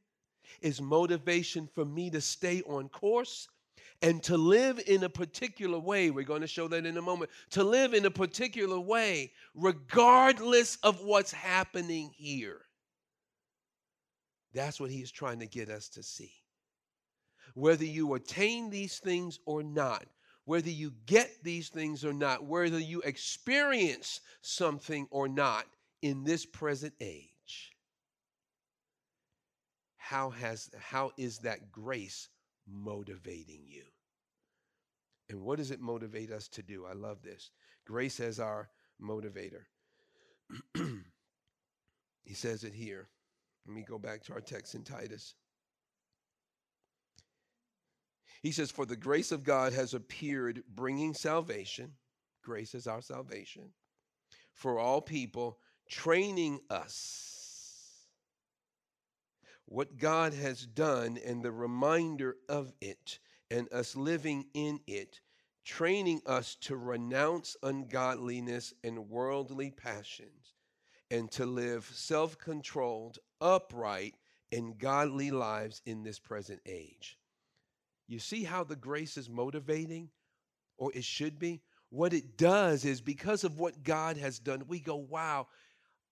is 0.62 0.82
motivation 0.82 1.68
for 1.74 1.86
me 1.86 2.10
to 2.10 2.22
stay 2.22 2.62
on 2.64 2.90
course 2.90 3.48
and 4.02 4.22
to 4.24 4.38
live 4.38 4.80
in 4.88 5.04
a 5.04 5.10
particular 5.10 5.80
way. 5.80 6.12
We're 6.12 6.24
going 6.24 6.42
to 6.42 6.48
show 6.48 6.68
that 6.68 6.86
in 6.86 6.98
a 6.98 7.02
moment. 7.02 7.32
To 7.52 7.64
live 7.64 7.94
in 7.94 8.06
a 8.06 8.12
particular 8.12 8.80
way, 8.80 9.32
regardless 9.56 10.78
of 10.84 11.02
what's 11.02 11.32
happening 11.32 12.12
here. 12.16 12.62
That's 14.54 14.80
what 14.80 14.92
He's 14.92 15.12
trying 15.12 15.40
to 15.40 15.48
get 15.48 15.70
us 15.70 15.90
to 15.90 16.04
see. 16.04 16.32
Whether 17.54 17.86
you 17.86 18.14
attain 18.14 18.70
these 18.70 19.00
things 19.00 19.40
or 19.46 19.64
not, 19.64 20.06
whether 20.46 20.70
you 20.70 20.94
get 21.06 21.30
these 21.44 21.70
things 21.70 22.06
or 22.06 22.14
not, 22.14 22.46
whether 22.46 22.80
you 22.80 23.02
experience 23.02 24.22
something 24.42 25.08
or 25.12 25.28
not 25.28 25.66
in 26.02 26.24
this 26.24 26.46
present 26.46 26.94
age 27.02 27.74
how 30.08 30.30
has 30.30 30.70
how 30.80 31.12
is 31.18 31.40
that 31.40 31.70
grace 31.70 32.30
motivating 32.68 33.62
you? 33.68 33.84
And 35.30 35.42
what 35.42 35.58
does 35.58 35.72
it 35.72 35.80
motivate 35.80 36.32
us 36.32 36.48
to 36.50 36.64
do? 36.64 36.86
I 36.86 36.94
love 36.94 37.22
this. 37.22 37.52
Grace 37.86 38.20
as 38.20 38.40
our 38.40 38.70
motivator. 39.02 39.64
he 42.24 42.34
says 42.34 42.64
it 42.64 42.74
here. 42.74 43.10
Let 43.66 43.76
me 43.76 43.84
go 43.88 44.00
back 44.00 44.24
to 44.24 44.34
our 44.34 44.42
text 44.42 44.76
in 44.76 44.84
Titus. 44.84 45.36
He 48.42 48.52
says, 48.52 48.72
For 48.72 48.86
the 48.86 48.96
grace 48.96 49.32
of 49.32 49.44
God 49.44 49.74
has 49.74 49.94
appeared, 49.94 50.64
bringing 50.74 51.14
salvation. 51.14 51.94
Grace 52.44 52.74
is 52.74 52.88
our 52.88 53.02
salvation 53.02 53.74
for 54.58 54.80
all 54.80 55.02
people, 55.02 55.60
training 55.90 56.60
us 56.70 57.37
what 59.68 59.98
God 59.98 60.34
has 60.34 60.66
done 60.66 61.20
and 61.26 61.44
the 61.44 61.52
reminder 61.52 62.38
of 62.48 62.74
it 62.82 63.20
and 63.52 63.72
us 63.72 63.96
living 63.96 64.46
in 64.54 64.80
it, 64.88 65.20
training 65.66 66.22
us 66.26 66.56
to 66.56 66.78
renounce 66.78 67.58
ungodliness 67.62 68.74
and 68.84 69.10
worldly 69.10 69.72
passions 69.72 70.54
and 71.12 71.30
to 71.32 71.46
live 71.46 71.90
self 71.94 72.38
controlled, 72.38 73.20
upright, 73.42 74.16
and 74.52 74.78
godly 74.78 75.32
lives 75.32 75.82
in 75.86 76.04
this 76.04 76.20
present 76.20 76.62
age. 76.66 77.18
You 78.08 78.20
see 78.20 78.44
how 78.44 78.64
the 78.64 78.76
grace 78.78 79.18
is 79.18 79.30
motivating, 79.30 80.10
or 80.78 80.92
it 80.94 81.04
should 81.04 81.38
be? 81.38 81.62
What 81.90 82.14
it 82.14 82.38
does 82.38 82.86
is 82.86 83.02
because 83.02 83.44
of 83.44 83.60
what 83.60 83.84
God 83.84 84.18
has 84.18 84.40
done, 84.40 84.64
we 84.68 84.80
go, 84.80 84.96
wow, 84.96 85.48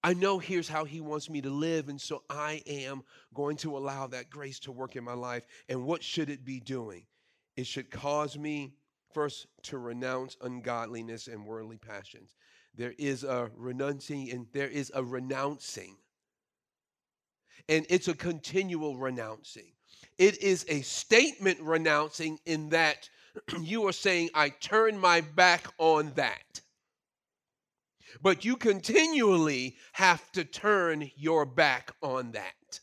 I 0.05 0.13
know 0.13 0.37
here's 0.37 0.69
how 0.69 0.85
He 0.85 1.01
wants 1.01 1.31
me 1.31 1.41
to 1.41 1.49
live, 1.49 1.89
and 1.89 1.99
so 1.99 2.21
I 2.29 2.61
am 2.67 3.01
going 3.33 3.57
to 3.57 3.75
allow 3.75 4.05
that 4.05 4.29
grace 4.29 4.59
to 4.59 4.71
work 4.71 4.95
in 4.95 5.03
my 5.03 5.15
life. 5.15 5.47
And 5.67 5.83
what 5.83 6.03
should 6.03 6.29
it 6.29 6.45
be 6.45 6.59
doing? 6.59 7.07
It 7.57 7.65
should 7.65 7.89
cause 7.89 8.37
me 8.37 8.75
first 9.15 9.47
to 9.63 9.79
renounce 9.79 10.37
ungodliness 10.41 11.25
and 11.25 11.43
worldly 11.43 11.77
passions. 11.77 12.35
There 12.75 12.93
is 12.99 13.23
a 13.23 13.49
renouncing 13.55 14.29
and 14.29 14.45
there 14.53 14.67
is 14.67 14.91
a 14.93 15.03
renouncing. 15.03 15.95
And 17.67 17.87
it's 17.89 18.07
a 18.07 18.13
continual 18.13 18.97
renouncing. 18.97 19.71
It 20.19 20.39
is 20.39 20.67
a 20.69 20.81
statement 20.81 21.59
renouncing 21.61 22.37
in 22.45 22.69
that 22.69 23.09
you 23.59 23.87
are 23.87 23.91
saying, 23.91 24.29
I 24.35 24.49
turn 24.49 24.99
my 24.99 25.21
back 25.21 25.65
on 25.79 26.11
that. 26.13 26.61
But 28.21 28.45
you 28.45 28.55
continually 28.55 29.75
have 29.93 30.31
to 30.33 30.43
turn 30.43 31.11
your 31.15 31.45
back 31.45 31.91
on 32.01 32.31
that. 32.31 32.79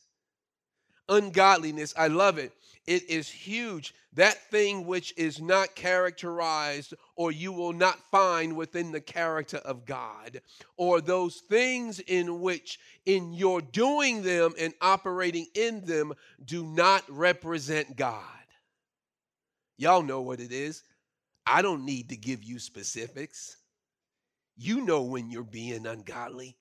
Ungodliness, 1.09 1.95
I 1.97 2.09
love 2.09 2.39
it. 2.39 2.53
It 2.87 3.09
is 3.09 3.29
huge. 3.29 3.95
That 4.15 4.51
thing 4.51 4.87
which 4.87 5.15
is 5.17 5.41
not 5.41 5.75
characterized 5.75 6.95
or 7.17 7.31
you 7.33 7.53
will 7.53 7.73
not 7.73 7.99
find 8.11 8.57
within 8.57 8.93
the 8.93 9.01
character 9.01 9.59
of 9.59 9.87
God, 9.87 10.41
or 10.77 11.01
those 11.01 11.43
things 11.49 12.01
in 12.01 12.41
which, 12.41 12.79
in 13.07 13.33
your 13.33 13.61
doing 13.61 14.23
them 14.23 14.53
and 14.59 14.75
operating 14.81 15.47
in 15.55 15.85
them, 15.85 16.13
do 16.45 16.65
not 16.65 17.05
represent 17.09 17.97
God. 17.97 18.23
Y'all 19.79 20.03
know 20.03 20.21
what 20.21 20.41
it 20.41 20.53
is. 20.53 20.83
I 21.47 21.63
don't 21.63 21.85
need 21.85 22.09
to 22.11 22.17
give 22.17 22.43
you 22.43 22.59
specifics. 22.59 23.57
You 24.57 24.85
know 24.85 25.03
when 25.03 25.31
you're 25.31 25.43
being 25.45 25.87
ungodly. 25.87 26.57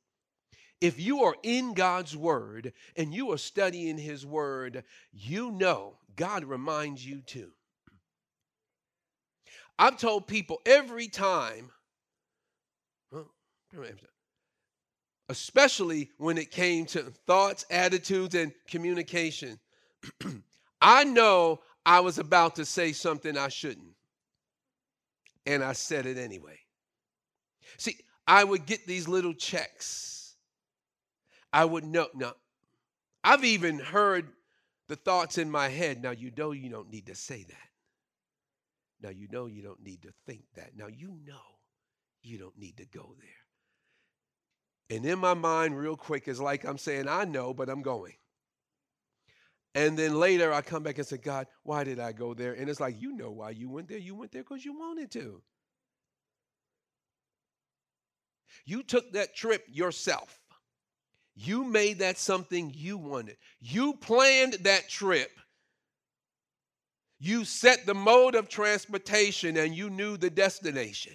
if 0.82 0.99
you 0.99 1.23
are 1.23 1.36
in 1.43 1.73
God's 1.73 2.17
word 2.17 2.73
and 2.95 3.13
you 3.13 3.32
are 3.32 3.38
studying 3.38 3.97
his 3.99 4.25
word, 4.25 4.84
you 5.12 5.51
know 5.51 5.97
God 6.15 6.43
reminds 6.43 7.06
you 7.06 7.21
too. 7.21 7.51
I've 9.77 9.97
told 9.97 10.27
people 10.27 10.60
every 10.65 11.08
time, 11.08 11.71
especially 15.30 16.12
when 16.17 16.38
it 16.38 16.51
came 16.51 16.86
to 16.88 17.04
thoughts, 17.27 17.65
attitudes, 17.71 18.36
and 18.36 18.51
communication, 18.67 19.60
I 20.82 21.04
know 21.04 21.62
I 21.86 21.99
was 22.01 22.19
about 22.19 22.56
to 22.58 22.65
say 22.65 22.91
something 22.91 23.38
I 23.38 23.49
shouldn't. 23.49 23.95
And 25.45 25.63
I 25.63 25.73
said 25.73 26.06
it 26.06 26.17
anyway. 26.17 26.61
See, 27.82 27.98
I 28.28 28.44
would 28.44 28.67
get 28.67 28.86
these 28.86 29.08
little 29.08 29.34
checks. 29.34 30.36
I 31.52 31.65
would 31.65 31.84
know. 31.84 32.10
Now, 32.13 32.34
I've 33.24 33.44
even 33.44 33.80
heard 33.80 34.28
the 34.88 34.96
thoughts 34.96 35.39
in 35.39 35.50
my 35.50 35.67
head. 35.67 36.04
Now, 36.04 36.12
you 36.12 36.32
know 36.38 36.52
you 36.52 36.70
don't 36.70 36.91
need 36.91 37.08
to 37.08 37.15
say 37.15 37.44
that. 37.44 37.56
Now, 39.02 39.10
you 39.10 39.28
know 39.32 39.48
you 39.48 39.63
don't 39.63 39.84
need 39.84 40.04
to 40.04 40.13
think 40.28 40.44
that. 40.58 40.78
Now, 40.78 40.86
you 40.86 41.17
know 41.26 41.41
you 42.22 42.38
don't 42.38 42.56
need 42.56 42.78
to 42.78 42.86
go 42.86 43.15
there. 43.17 44.96
And 44.96 45.04
in 45.04 45.17
my 45.17 45.34
mind, 45.34 45.76
real 45.76 45.98
quick, 45.98 46.28
is 46.28 46.39
like 46.39 46.63
I'm 46.63 46.78
saying, 46.78 47.08
I 47.08 47.26
know, 47.26 47.52
but 47.52 47.67
I'm 47.67 47.82
going. 47.82 48.13
And 49.74 49.98
then 49.98 50.20
later 50.20 50.54
I 50.54 50.62
come 50.62 50.84
back 50.84 51.00
and 51.00 51.08
say, 51.08 51.17
God, 51.17 51.48
why 51.63 51.84
did 51.84 52.00
I 52.00 52.12
go 52.12 52.36
there? 52.36 52.54
And 52.54 52.70
it's 52.70 52.80
like, 52.80 53.02
you 53.02 53.17
know 53.17 53.32
why 53.32 53.50
you 53.50 53.72
went 53.72 53.88
there. 53.88 53.98
You 53.98 54.13
went 54.13 54.34
there 54.34 54.44
because 54.44 54.63
you 54.63 54.78
wanted 54.78 55.10
to. 55.13 55.41
You 58.66 58.84
took 58.84 59.14
that 59.14 59.36
trip 59.36 59.66
yourself. 59.68 60.40
You 61.36 61.64
made 61.64 62.00
that 62.00 62.18
something 62.18 62.72
you 62.76 62.98
wanted. 62.98 63.38
You 63.60 63.94
planned 63.94 64.54
that 64.62 64.90
trip. 64.90 65.32
You 67.20 67.46
set 67.46 67.86
the 67.86 67.94
mode 67.94 68.36
of 68.36 68.50
transportation 68.50 69.58
and 69.58 69.76
you 69.76 69.90
knew 69.90 70.18
the 70.18 70.30
destination. 70.30 71.14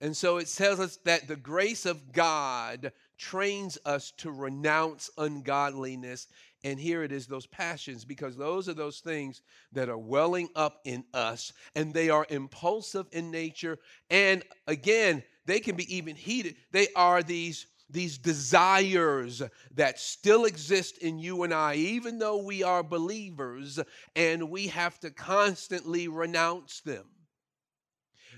And 0.00 0.16
so 0.16 0.38
it 0.38 0.46
tells 0.46 0.80
us 0.80 0.98
that 1.04 1.28
the 1.28 1.36
grace 1.36 1.84
of 1.84 2.12
God 2.12 2.92
trains 3.18 3.76
us 3.84 4.12
to 4.18 4.30
renounce 4.30 5.10
ungodliness. 5.18 6.26
And 6.62 6.78
here 6.78 7.02
it 7.02 7.12
is, 7.12 7.26
those 7.26 7.46
passions, 7.46 8.04
because 8.04 8.36
those 8.36 8.68
are 8.68 8.74
those 8.74 9.00
things 9.00 9.42
that 9.72 9.88
are 9.88 9.98
welling 9.98 10.48
up 10.54 10.80
in 10.84 11.04
us 11.14 11.52
and 11.74 11.94
they 11.94 12.10
are 12.10 12.26
impulsive 12.28 13.06
in 13.12 13.30
nature. 13.30 13.78
And 14.10 14.44
again, 14.66 15.22
they 15.46 15.60
can 15.60 15.76
be 15.76 15.94
even 15.94 16.16
heated. 16.16 16.56
They 16.72 16.88
are 16.94 17.22
these 17.22 17.66
these 17.92 18.18
desires 18.18 19.42
that 19.74 19.98
still 19.98 20.44
exist 20.44 20.98
in 20.98 21.18
you 21.18 21.42
and 21.42 21.52
I, 21.52 21.74
even 21.74 22.20
though 22.20 22.36
we 22.36 22.62
are 22.62 22.84
believers, 22.84 23.80
and 24.14 24.48
we 24.48 24.68
have 24.68 25.00
to 25.00 25.10
constantly 25.10 26.06
renounce 26.06 26.80
them 26.82 27.06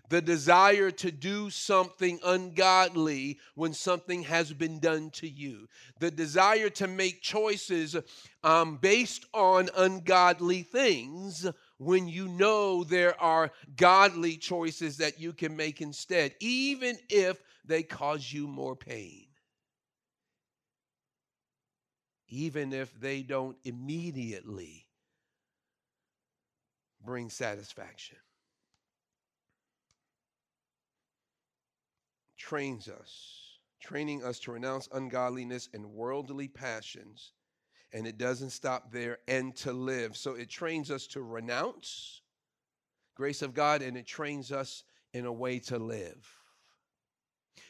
the 0.09 0.21
desire 0.21 0.91
to 0.91 1.11
do 1.11 1.49
something 1.49 2.19
ungodly 2.25 3.39
when 3.55 3.73
something 3.73 4.23
has 4.25 4.53
been 4.53 4.79
done 4.79 5.11
to 5.11 5.29
you, 5.29 5.69
the 6.01 6.11
desire 6.11 6.69
to 6.69 6.87
make 6.87 7.23
choices 7.23 7.97
um, 8.45 8.77
based 8.77 9.25
on 9.33 9.71
ungodly 9.77 10.63
things 10.63 11.49
when 11.79 12.09
you 12.09 12.29
know 12.29 12.85
there 12.85 13.19
are 13.21 13.51
godly 13.77 14.37
choices 14.37 14.99
that 14.99 15.19
you 15.19 15.33
can 15.33 15.57
make 15.57 15.81
instead, 15.81 16.35
even 16.41 16.99
if 17.09 17.43
they 17.65 17.83
cause 17.83 18.33
you 18.33 18.47
more 18.47 18.77
pain. 18.77 19.27
Even 22.29 22.73
if 22.73 22.99
they 23.01 23.23
don't 23.23 23.57
immediately 23.65 24.87
bring 27.05 27.31
satisfaction. 27.31 28.17
Trains 32.53 32.87
us, 32.87 33.61
training 33.81 34.23
us 34.23 34.39
to 34.39 34.53
renounce 34.53 34.87
ungodliness 34.93 35.71
and 35.73 35.87
worldly 35.87 36.49
passions. 36.49 37.33
And 37.95 38.07
it 38.07 38.19
doesn't 38.19 38.51
stop 38.51 38.93
there, 38.93 39.21
and 39.27 39.57
to 39.57 39.73
live. 39.73 40.19
So 40.19 40.35
it 40.35 40.51
trains 40.51 40.91
us 40.91 41.07
to 41.09 41.23
renounce 41.23 42.21
grace 43.17 43.41
of 43.41 43.55
God, 43.55 43.81
and 43.81 43.97
it 43.97 44.07
trains 44.07 44.53
us 44.53 44.85
in 45.15 45.25
a 45.25 45.33
way 45.33 45.61
to 45.61 45.79
live. 45.79 46.29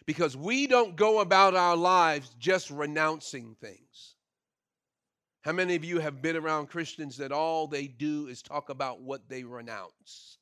Because 0.05 0.37
we 0.37 0.67
don't 0.67 0.97
go 0.97 1.21
about 1.21 1.55
our 1.55 1.77
lives 1.77 2.35
just 2.41 2.69
renouncing 2.69 3.55
things. 3.61 4.17
How 5.43 5.53
many 5.53 5.77
of 5.77 5.85
you 5.85 6.01
have 6.01 6.21
been 6.21 6.37
around 6.37 6.71
Christians 6.71 7.17
that 7.19 7.31
all 7.31 7.69
they 7.69 7.87
do 7.87 8.27
is 8.27 8.43
talk 8.43 8.69
about 8.69 9.01
what 9.01 9.29
they 9.29 9.45
renounce, 9.45 10.39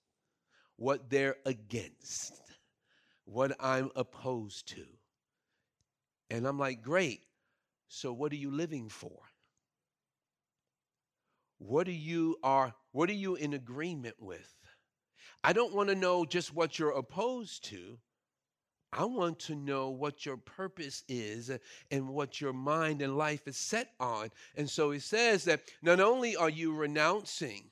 what 0.76 1.10
they're 1.10 1.36
against? 1.44 2.49
What 3.30 3.52
I'm 3.60 3.90
opposed 3.94 4.68
to. 4.68 4.84
And 6.30 6.46
I'm 6.46 6.58
like, 6.58 6.82
great. 6.82 7.22
So 7.88 8.12
what 8.12 8.32
are 8.32 8.36
you 8.36 8.50
living 8.50 8.88
for? 8.88 9.18
What 11.58 11.86
are 11.88 11.92
you 11.92 12.36
are 12.42 12.74
what 12.92 13.08
are 13.08 13.14
you 13.14 13.36
in 13.36 13.54
agreement 13.54 14.16
with? 14.18 14.54
I 15.44 15.52
don't 15.52 15.74
want 15.74 15.88
to 15.90 15.94
know 15.94 16.24
just 16.24 16.54
what 16.54 16.78
you're 16.78 16.90
opposed 16.90 17.64
to. 17.66 17.98
I 18.92 19.04
want 19.04 19.38
to 19.40 19.54
know 19.54 19.90
what 19.90 20.26
your 20.26 20.36
purpose 20.36 21.04
is 21.08 21.50
and 21.90 22.08
what 22.08 22.40
your 22.40 22.52
mind 22.52 23.00
and 23.00 23.16
life 23.16 23.46
is 23.46 23.56
set 23.56 23.92
on. 24.00 24.30
And 24.56 24.68
so 24.68 24.90
he 24.90 24.98
says 24.98 25.44
that 25.44 25.62
not 25.82 26.00
only 26.00 26.34
are 26.34 26.50
you 26.50 26.74
renouncing, 26.74 27.70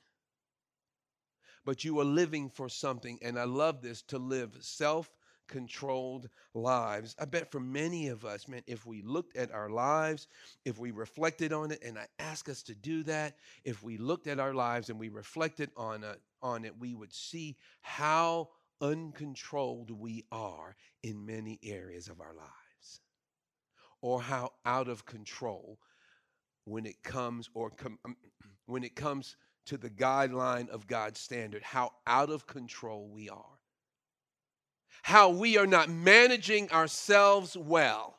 but 1.65 1.83
you 1.83 1.99
are 1.99 2.05
living 2.05 2.49
for 2.49 2.69
something. 2.69 3.19
And 3.21 3.37
I 3.37 3.43
love 3.43 3.81
this 3.81 4.01
to 4.03 4.17
live 4.17 4.55
self 4.61 5.09
controlled 5.49 6.29
lives. 6.53 7.15
I 7.19 7.25
bet 7.25 7.51
for 7.51 7.59
many 7.59 8.07
of 8.07 8.23
us, 8.23 8.47
man, 8.47 8.61
if 8.67 8.85
we 8.85 9.01
looked 9.01 9.35
at 9.35 9.51
our 9.51 9.69
lives, 9.69 10.27
if 10.63 10.77
we 10.79 10.91
reflected 10.91 11.51
on 11.51 11.71
it, 11.71 11.83
and 11.83 11.97
I 11.97 12.07
ask 12.19 12.47
us 12.47 12.63
to 12.63 12.75
do 12.75 13.03
that, 13.03 13.35
if 13.65 13.83
we 13.83 13.97
looked 13.97 14.27
at 14.27 14.39
our 14.39 14.53
lives 14.53 14.89
and 14.89 14.97
we 14.97 15.09
reflected 15.09 15.71
on 15.75 16.03
it, 16.03 16.21
on 16.41 16.63
it, 16.63 16.73
we 16.79 16.95
would 16.95 17.13
see 17.13 17.57
how 17.81 18.49
uncontrolled 18.79 19.91
we 19.91 20.23
are 20.31 20.75
in 21.03 21.25
many 21.25 21.59
areas 21.63 22.07
of 22.07 22.21
our 22.21 22.33
lives, 22.33 23.01
or 24.01 24.21
how 24.21 24.53
out 24.65 24.87
of 24.87 25.05
control 25.05 25.77
when 26.63 26.85
it 26.85 27.03
comes 27.03 27.49
or 27.53 27.71
com- 27.71 27.99
um, 28.05 28.15
when 28.67 28.83
it 28.83 28.95
comes 28.95 29.35
to 29.65 29.77
the 29.77 29.89
guideline 29.89 30.69
of 30.69 30.87
God's 30.87 31.19
standard, 31.19 31.61
how 31.63 31.91
out 32.07 32.29
of 32.29 32.47
control 32.47 33.09
we 33.09 33.29
are 33.29 33.58
how 35.03 35.29
we 35.29 35.57
are 35.57 35.67
not 35.67 35.89
managing 35.89 36.71
ourselves 36.71 37.55
well. 37.57 38.15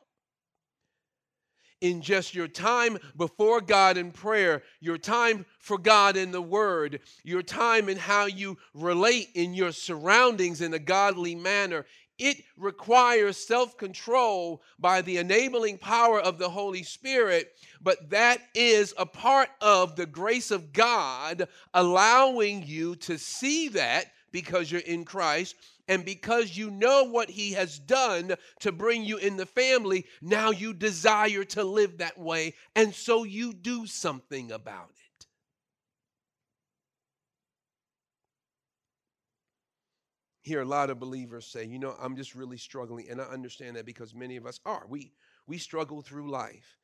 In 1.80 2.02
just 2.02 2.34
your 2.34 2.48
time 2.48 2.98
before 3.16 3.62
God 3.62 3.96
in 3.96 4.10
prayer, 4.10 4.62
your 4.80 4.98
time 4.98 5.46
for 5.58 5.78
God 5.78 6.14
in 6.14 6.30
the 6.30 6.42
Word, 6.42 7.00
your 7.24 7.42
time 7.42 7.88
in 7.88 7.96
how 7.96 8.26
you 8.26 8.58
relate 8.74 9.30
in 9.34 9.54
your 9.54 9.72
surroundings 9.72 10.60
in 10.60 10.74
a 10.74 10.78
godly 10.78 11.34
manner, 11.34 11.86
it 12.20 12.44
requires 12.58 13.38
self 13.38 13.78
control 13.78 14.62
by 14.78 15.00
the 15.00 15.16
enabling 15.16 15.78
power 15.78 16.20
of 16.20 16.38
the 16.38 16.50
Holy 16.50 16.82
Spirit, 16.82 17.50
but 17.80 18.10
that 18.10 18.42
is 18.54 18.92
a 18.98 19.06
part 19.06 19.48
of 19.62 19.96
the 19.96 20.04
grace 20.04 20.50
of 20.50 20.74
God 20.74 21.48
allowing 21.72 22.62
you 22.66 22.94
to 22.96 23.18
see 23.18 23.68
that 23.68 24.12
because 24.32 24.70
you're 24.70 24.82
in 24.82 25.06
Christ 25.06 25.56
and 25.90 26.04
because 26.04 26.56
you 26.56 26.70
know 26.70 27.02
what 27.02 27.28
he 27.28 27.54
has 27.54 27.80
done 27.80 28.36
to 28.60 28.70
bring 28.70 29.02
you 29.02 29.16
in 29.16 29.36
the 29.36 29.44
family, 29.44 30.06
now 30.22 30.52
you 30.52 30.72
desire 30.72 31.42
to 31.42 31.64
live 31.64 31.98
that 31.98 32.16
way. 32.16 32.54
And 32.76 32.94
so 32.94 33.24
you 33.24 33.52
do 33.52 33.86
something 33.86 34.52
about 34.52 34.90
it. 34.90 35.26
Hear 40.42 40.62
a 40.62 40.64
lot 40.64 40.90
of 40.90 41.00
believers 41.00 41.44
say, 41.44 41.64
you 41.64 41.80
know, 41.80 41.96
I'm 42.00 42.14
just 42.14 42.36
really 42.36 42.56
struggling. 42.56 43.10
And 43.10 43.20
I 43.20 43.24
understand 43.24 43.74
that 43.74 43.84
because 43.84 44.14
many 44.14 44.36
of 44.36 44.46
us 44.46 44.60
are. 44.64 44.84
We, 44.88 45.12
we 45.48 45.58
struggle 45.58 46.02
through 46.02 46.30
life. 46.30 46.76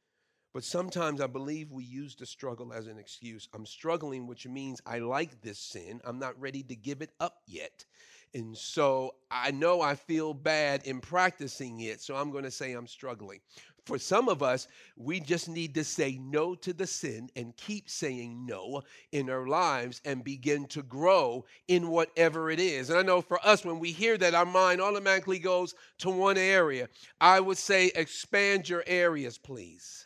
But 0.53 0.65
sometimes 0.65 1.21
I 1.21 1.29
believe 1.29 1.71
we 1.71 1.85
use 1.85 2.17
the 2.17 2.27
struggle 2.27 2.73
as 2.73 2.89
an 2.89 2.99
excuse. 2.99 3.49
I'm 3.55 3.67
struggling, 3.67 4.27
which 4.27 4.49
means 4.49 4.81
I 4.85 4.99
like 4.99 5.43
this 5.43 5.61
sin. 5.61 6.01
I'm 6.05 6.19
not 6.19 6.41
ready 6.41 6.65
to 6.65 6.75
give 6.75 7.03
it 7.03 7.11
up 7.21 7.43
yet. 7.47 7.85
And 8.37 8.57
so 8.57 9.15
I 9.31 9.51
know 9.51 9.81
I 9.81 9.95
feel 9.95 10.35
bad 10.35 10.83
in 10.85 11.01
practicing 11.01 11.81
it, 11.81 12.03
so 12.03 12.15
I'm 12.17 12.31
going 12.31 12.45
to 12.45 12.51
say 12.51 12.73
I'm 12.75 12.87
struggling. 12.87 13.41
for 13.87 13.99
some 13.99 14.29
of 14.29 14.43
us, 14.43 14.67
we 14.97 15.21
just 15.21 15.49
need 15.49 15.75
to 15.75 15.85
say 15.85 16.19
no 16.21 16.55
to 16.57 16.73
the 16.73 16.87
sin 16.87 17.31
and 17.37 17.57
keep 17.57 17.89
saying 17.89 18.45
no 18.45 18.83
in 19.13 19.31
our 19.31 19.47
lives 19.47 20.03
and 20.05 20.25
begin 20.25 20.67
to 20.67 20.83
grow 20.83 21.45
in 21.69 21.89
whatever 21.89 22.51
it 22.51 22.59
is. 22.59 22.91
And 22.91 22.99
I 22.99 23.03
know 23.03 23.21
for 23.23 23.45
us, 23.47 23.65
when 23.65 23.79
we 23.79 23.93
hear 23.93 24.19
that, 24.19 24.35
our 24.35 24.45
mind 24.45 24.81
automatically 24.81 25.39
goes 25.39 25.75
to 25.99 26.11
one 26.11 26.37
area. 26.37 26.89
I 27.21 27.39
would 27.41 27.59
say, 27.59 27.93
expand 27.95 28.69
your 28.69 28.83
areas, 28.89 29.39
please. 29.39 30.06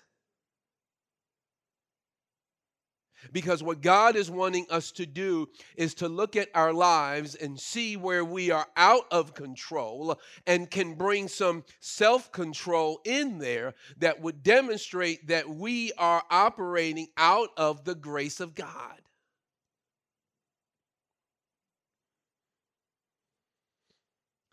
Because 3.32 3.62
what 3.62 3.80
God 3.80 4.16
is 4.16 4.30
wanting 4.30 4.66
us 4.70 4.90
to 4.92 5.06
do 5.06 5.48
is 5.76 5.94
to 5.94 6.08
look 6.08 6.36
at 6.36 6.48
our 6.54 6.72
lives 6.72 7.34
and 7.34 7.58
see 7.58 7.96
where 7.96 8.24
we 8.24 8.50
are 8.50 8.66
out 8.76 9.06
of 9.10 9.34
control 9.34 10.18
and 10.46 10.70
can 10.70 10.94
bring 10.94 11.28
some 11.28 11.64
self 11.80 12.32
control 12.32 13.00
in 13.04 13.38
there 13.38 13.74
that 13.98 14.20
would 14.20 14.42
demonstrate 14.42 15.28
that 15.28 15.48
we 15.48 15.92
are 15.98 16.22
operating 16.30 17.08
out 17.16 17.50
of 17.56 17.84
the 17.84 17.94
grace 17.94 18.40
of 18.40 18.54
God. 18.54 19.00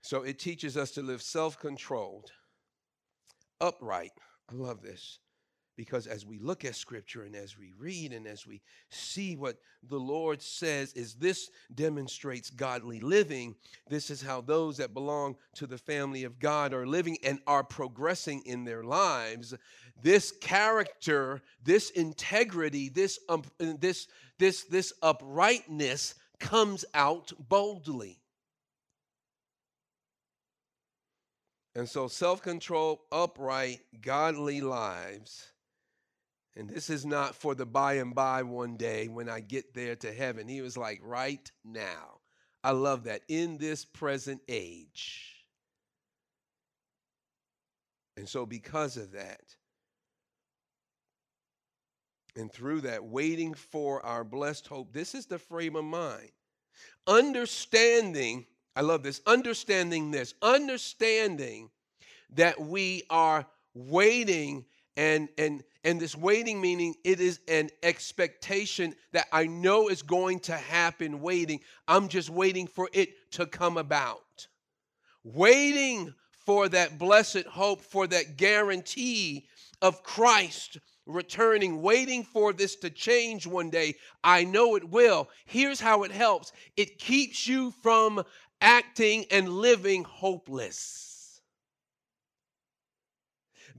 So 0.02 0.24
it 0.24 0.40
teaches 0.40 0.78
us 0.78 0.92
to 0.92 1.02
live 1.02 1.22
self 1.22 1.60
controlled, 1.60 2.32
upright. 3.60 4.14
I 4.50 4.56
love 4.56 4.82
this 4.82 5.20
because 5.78 6.08
as 6.08 6.26
we 6.26 6.40
look 6.40 6.66
at 6.66 6.76
scripture 6.76 7.24
and 7.24 7.36
as 7.36 7.58
we 7.58 7.72
read 7.78 8.12
and 8.12 8.28
as 8.28 8.46
we 8.46 8.62
see 8.90 9.38
what 9.38 9.58
the 9.88 10.00
Lord 10.00 10.42
says 10.42 10.92
is 10.94 11.14
this 11.14 11.50
demonstrates 11.74 12.50
godly 12.50 13.00
living 13.00 13.56
this 13.90 14.10
is 14.10 14.22
how 14.22 14.42
those 14.42 14.76
that 14.78 14.94
belong 14.94 15.38
to 15.56 15.68
the 15.68 15.78
family 15.78 16.26
of 16.26 16.40
God 16.40 16.74
are 16.74 16.86
living 16.86 17.18
and 17.24 17.40
are 17.48 17.64
progressing 17.64 18.42
in 18.46 18.66
their 18.66 18.84
lives 18.84 19.54
this 20.02 20.34
character 20.42 21.42
this 21.64 21.92
integrity 21.92 22.90
this 22.90 23.20
um, 23.30 23.44
this 23.60 24.08
this 24.40 24.64
this 24.66 24.92
uprightness 25.02 26.16
comes 26.40 26.86
out 26.94 27.32
boldly. 27.40 28.20
And 31.76 31.88
so, 31.88 32.08
self 32.08 32.42
control, 32.42 33.02
upright, 33.12 33.82
godly 34.02 34.62
lives 34.62 35.48
and 36.58 36.68
this 36.68 36.90
is 36.90 37.06
not 37.06 37.36
for 37.36 37.54
the 37.54 37.68
by 37.68 37.94
and 37.94 38.16
by 38.16 38.42
one 38.42 38.78
day 38.78 39.08
when 39.08 39.30
I 39.30 39.42
get 39.42 39.76
there 39.76 39.96
to 39.98 40.12
heaven. 40.12 40.48
He 40.48 40.62
was 40.62 40.76
like, 40.76 41.00
right 41.04 41.52
now. 41.64 42.20
I 42.64 42.72
love 42.72 43.04
that. 43.04 43.22
In 43.28 43.60
this 43.60 43.86
present 43.86 44.42
age. 44.50 45.36
And 48.18 48.28
so, 48.28 48.48
because 48.48 48.98
of 48.98 49.12
that, 49.12 49.42
and 52.36 52.52
through 52.52 52.82
that, 52.82 53.04
waiting 53.04 53.54
for 53.54 54.04
our 54.04 54.24
blessed 54.24 54.66
hope, 54.66 54.92
this 54.92 55.14
is 55.14 55.28
the 55.28 55.38
frame 55.38 55.76
of 55.76 55.86
mind. 55.86 56.32
Understanding, 57.06 58.48
I 58.76 58.82
love 58.82 59.04
this, 59.04 59.22
understanding 59.28 60.10
this, 60.10 60.34
understanding 60.42 61.70
that 62.34 62.60
we 62.60 63.04
are 63.12 63.46
waiting 63.76 64.66
and 64.98 65.30
and 65.38 65.64
and 65.84 66.02
this 66.02 66.16
waiting 66.18 66.60
meaning 66.60 66.96
it 67.06 67.22
is 67.22 67.40
an 67.48 67.70
expectation 67.84 68.94
that 69.14 69.28
I 69.32 69.46
know 69.46 69.88
is 69.88 70.02
going 70.02 70.40
to 70.42 70.54
happen 70.54 71.22
waiting. 71.22 71.62
I'm 71.88 72.10
just 72.10 72.30
waiting 72.30 72.68
for 72.68 72.90
it 72.92 73.32
to 73.34 73.46
come 73.46 73.78
about. 73.78 74.48
Waiting 75.24 76.14
for 76.46 76.68
that 76.70 76.98
blessed 76.98 77.46
hope, 77.46 77.82
for 77.82 78.08
that 78.08 78.38
guarantee 78.38 79.46
of 79.82 80.04
Christ 80.04 80.80
returning, 81.06 81.82
waiting 81.82 82.24
for 82.24 82.52
this 82.52 82.76
to 82.78 82.90
change 82.90 83.48
one 83.48 83.70
day. 83.70 83.96
I 84.24 84.44
know 84.44 84.76
it 84.76 84.90
will. 84.90 85.30
Here's 85.46 85.80
how 85.80 86.04
it 86.04 86.12
helps 86.12 86.52
it 86.76 87.00
keeps 87.00 87.48
you 87.48 87.72
from 87.82 88.24
acting 88.62 89.26
and 89.32 89.48
living 89.50 90.04
hopeless. 90.04 91.17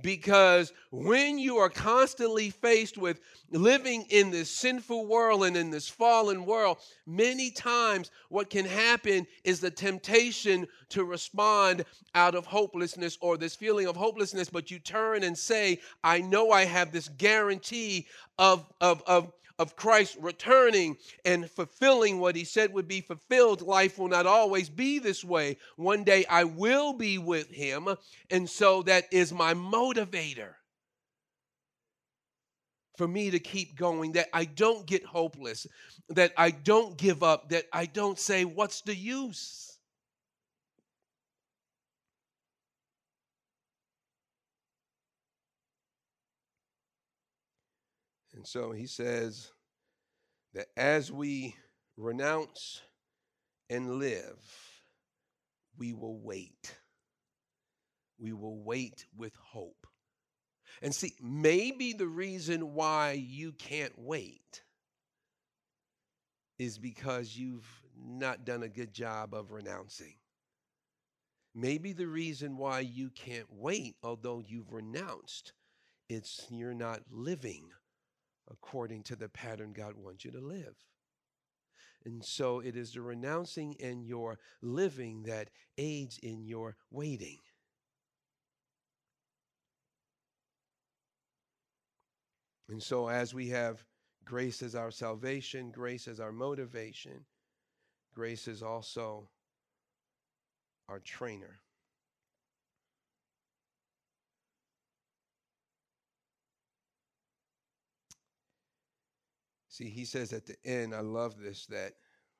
Because 0.02 0.72
when 0.90 1.38
you 1.38 1.56
are 1.56 1.68
constantly 1.68 2.50
faced 2.50 2.96
with 2.98 3.20
living 3.50 4.04
in 4.10 4.30
this 4.30 4.50
sinful 4.50 5.06
world 5.06 5.44
and 5.44 5.56
in 5.56 5.70
this 5.70 5.88
fallen 5.88 6.44
world, 6.44 6.78
many 7.06 7.50
times 7.50 8.10
what 8.28 8.50
can 8.50 8.64
happen 8.64 9.26
is 9.44 9.60
the 9.60 9.70
temptation 9.70 10.66
to 10.90 11.04
respond 11.04 11.84
out 12.14 12.34
of 12.34 12.46
hopelessness 12.46 13.18
or 13.20 13.36
this 13.36 13.56
feeling 13.56 13.86
of 13.86 13.96
hopelessness, 13.96 14.48
but 14.48 14.70
you 14.70 14.78
turn 14.78 15.24
and 15.24 15.36
say, 15.36 15.80
I 16.04 16.20
know 16.20 16.50
I 16.50 16.64
have 16.64 16.92
this 16.92 17.08
guarantee 17.08 18.06
of, 18.38 18.66
of, 18.80 19.02
of 19.06 19.32
of 19.58 19.76
Christ 19.76 20.16
returning 20.20 20.96
and 21.24 21.50
fulfilling 21.50 22.20
what 22.20 22.36
he 22.36 22.44
said 22.44 22.72
would 22.72 22.88
be 22.88 23.00
fulfilled, 23.00 23.62
life 23.62 23.98
will 23.98 24.08
not 24.08 24.26
always 24.26 24.68
be 24.68 24.98
this 24.98 25.24
way. 25.24 25.56
One 25.76 26.04
day 26.04 26.24
I 26.26 26.44
will 26.44 26.92
be 26.92 27.18
with 27.18 27.50
him, 27.50 27.88
and 28.30 28.48
so 28.48 28.82
that 28.82 29.06
is 29.12 29.32
my 29.32 29.54
motivator 29.54 30.54
for 32.96 33.08
me 33.08 33.30
to 33.30 33.38
keep 33.38 33.76
going, 33.76 34.12
that 34.12 34.28
I 34.32 34.44
don't 34.44 34.84
get 34.84 35.04
hopeless, 35.04 35.68
that 36.08 36.32
I 36.36 36.50
don't 36.50 36.98
give 36.98 37.22
up, 37.22 37.50
that 37.50 37.66
I 37.72 37.86
don't 37.86 38.18
say, 38.18 38.44
What's 38.44 38.80
the 38.80 38.94
use? 38.94 39.78
And 48.37 48.37
so 48.48 48.72
he 48.72 48.86
says 48.86 49.52
that 50.54 50.68
as 50.76 51.12
we 51.12 51.54
renounce 51.98 52.80
and 53.68 53.98
live, 53.98 54.38
we 55.76 55.92
will 55.92 56.18
wait. 56.18 56.74
We 58.18 58.32
will 58.32 58.58
wait 58.58 59.04
with 59.14 59.34
hope. 59.36 59.86
And 60.80 60.94
see, 60.94 61.14
maybe 61.20 61.92
the 61.92 62.06
reason 62.06 62.72
why 62.72 63.12
you 63.12 63.52
can't 63.52 63.92
wait 63.98 64.62
is 66.58 66.78
because 66.78 67.36
you've 67.36 67.68
not 68.00 68.46
done 68.46 68.62
a 68.62 68.68
good 68.68 68.94
job 68.94 69.34
of 69.34 69.52
renouncing. 69.52 70.14
Maybe 71.54 71.92
the 71.92 72.06
reason 72.06 72.56
why 72.56 72.80
you 72.80 73.10
can't 73.10 73.52
wait, 73.52 73.96
although 74.02 74.42
you've 74.46 74.72
renounced, 74.72 75.52
it's 76.08 76.46
you're 76.50 76.72
not 76.72 77.02
living 77.10 77.64
according 78.50 79.02
to 79.04 79.16
the 79.16 79.28
pattern 79.28 79.72
God 79.72 79.94
wants 79.96 80.24
you 80.24 80.30
to 80.32 80.40
live. 80.40 80.74
And 82.04 82.24
so 82.24 82.60
it 82.60 82.76
is 82.76 82.92
the 82.92 83.02
renouncing 83.02 83.76
and 83.82 84.04
your 84.06 84.38
living 84.62 85.24
that 85.24 85.50
aids 85.76 86.18
in 86.22 86.44
your 86.44 86.76
waiting. 86.90 87.38
And 92.68 92.82
so, 92.82 93.08
as 93.08 93.32
we 93.32 93.48
have 93.48 93.82
grace 94.24 94.62
as 94.62 94.74
our 94.74 94.90
salvation, 94.90 95.70
grace 95.70 96.06
as 96.06 96.20
our 96.20 96.32
motivation, 96.32 97.24
grace 98.14 98.46
is 98.46 98.62
also 98.62 99.30
our 100.88 101.00
trainer. 101.00 101.60
See, 109.78 109.88
he 109.88 110.04
says 110.04 110.32
at 110.32 110.44
the 110.44 110.56
end, 110.64 110.92
I 110.92 111.02
love 111.02 111.40
this, 111.40 111.66
that 111.66 111.92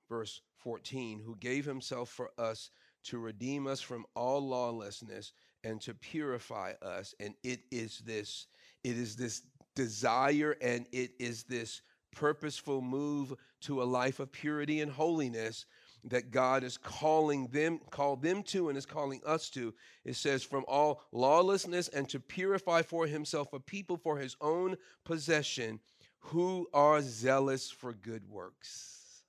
verse 0.09 0.40
14, 0.57 1.20
who 1.24 1.37
gave 1.37 1.64
himself 1.64 2.09
for 2.09 2.33
us 2.37 2.70
to 3.05 3.18
redeem 3.18 3.68
us 3.68 3.81
from 3.81 4.07
all 4.16 4.40
lawlessness 4.40 5.33
and 5.62 5.81
to 5.83 5.94
purify 5.94 6.72
us. 6.83 7.14
And 7.20 7.35
it 7.44 7.61
is 7.70 8.01
this, 8.01 8.48
it 8.83 8.98
is 8.98 9.14
this 9.14 9.42
desire 9.77 10.57
and 10.61 10.87
it 10.90 11.12
is 11.20 11.44
this 11.44 11.81
purposeful 12.11 12.81
move 12.81 13.33
to 13.61 13.85
a 13.85 13.85
life 13.85 14.18
of 14.18 14.33
purity 14.33 14.81
and 14.81 14.90
holiness 14.90 15.64
that 16.03 16.33
God 16.33 16.64
is 16.64 16.77
calling 16.77 17.46
them, 17.48 17.79
called 17.90 18.20
them 18.20 18.42
to, 18.44 18.68
and 18.68 18.77
is 18.77 18.87
calling 18.87 19.20
us 19.24 19.48
to. 19.51 19.72
It 20.05 20.16
says, 20.16 20.42
from 20.42 20.64
all 20.66 21.03
lawlessness 21.12 21.87
and 21.87 22.09
to 22.09 22.18
purify 22.18 22.83
for 22.83 23.07
himself 23.07 23.53
a 23.53 23.61
people 23.61 23.96
for 23.96 24.18
his 24.18 24.35
own 24.40 24.77
possession 25.05 25.79
who 26.20 26.68
are 26.72 27.00
zealous 27.00 27.70
for 27.70 27.92
good 27.92 28.28
works. 28.28 29.22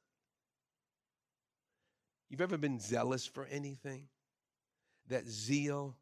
You've 2.30 2.41
ever 2.41 2.58
been 2.58 2.80
zealous 2.80 3.25
for 3.25 3.45
anything? 3.45 4.08
That 5.08 5.28
zeal, 5.28 5.95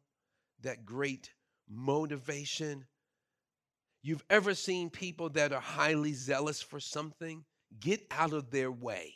that 0.62 0.84
great 0.84 1.32
motivation. 1.68 2.84
You've 4.02 4.24
ever 4.28 4.54
seen 4.54 4.90
people 4.90 5.30
that 5.30 5.52
are 5.52 5.60
highly 5.60 6.12
zealous 6.12 6.60
for 6.60 6.80
something? 6.80 7.44
Get 7.80 8.06
out 8.10 8.32
of 8.32 8.50
their 8.50 8.70
way. 8.70 9.14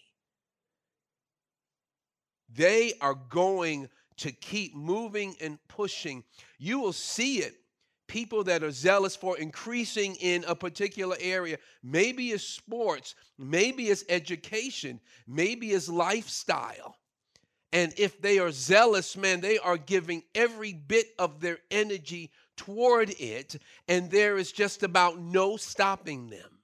They 2.55 2.95
are 3.01 3.15
going 3.15 3.89
to 4.19 4.33
keep 4.33 4.75
moving 4.75 5.35
and 5.41 5.59
pushing. 5.69 6.25
You 6.59 6.81
will 6.81 6.93
see 6.93 7.39
it 7.39 7.55
people 8.09 8.45
that 8.45 8.63
are 8.63 8.71
zealous 8.71 9.17
for 9.17 9.39
increasing 9.39 10.17
in 10.17 10.45
a 10.45 10.55
particular 10.55 11.17
area. 11.21 11.59
Maybe 11.83 12.31
it's 12.31 12.45
sports, 12.45 13.15
maybe 13.39 13.85
it's 13.85 14.05
education, 14.09 15.01
maybe 15.27 15.71
it's 15.71 15.89
lifestyle. 15.89 16.97
And 17.73 17.95
if 17.97 18.21
they 18.21 18.39
are 18.39 18.51
zealous, 18.51 19.17
man, 19.17 19.41
they 19.41 19.59
are 19.59 19.79
giving 19.79 20.23
every 20.35 20.75
bit 20.75 21.07
of 21.19 21.41
their 21.41 21.59
energy 21.71 22.31
toward 22.57 23.11
it, 23.19 23.57
and 23.89 24.11
there 24.11 24.37
is 24.37 24.53
just 24.53 24.83
about 24.83 25.19
no 25.19 25.57
stopping 25.57 26.29
them. 26.29 26.59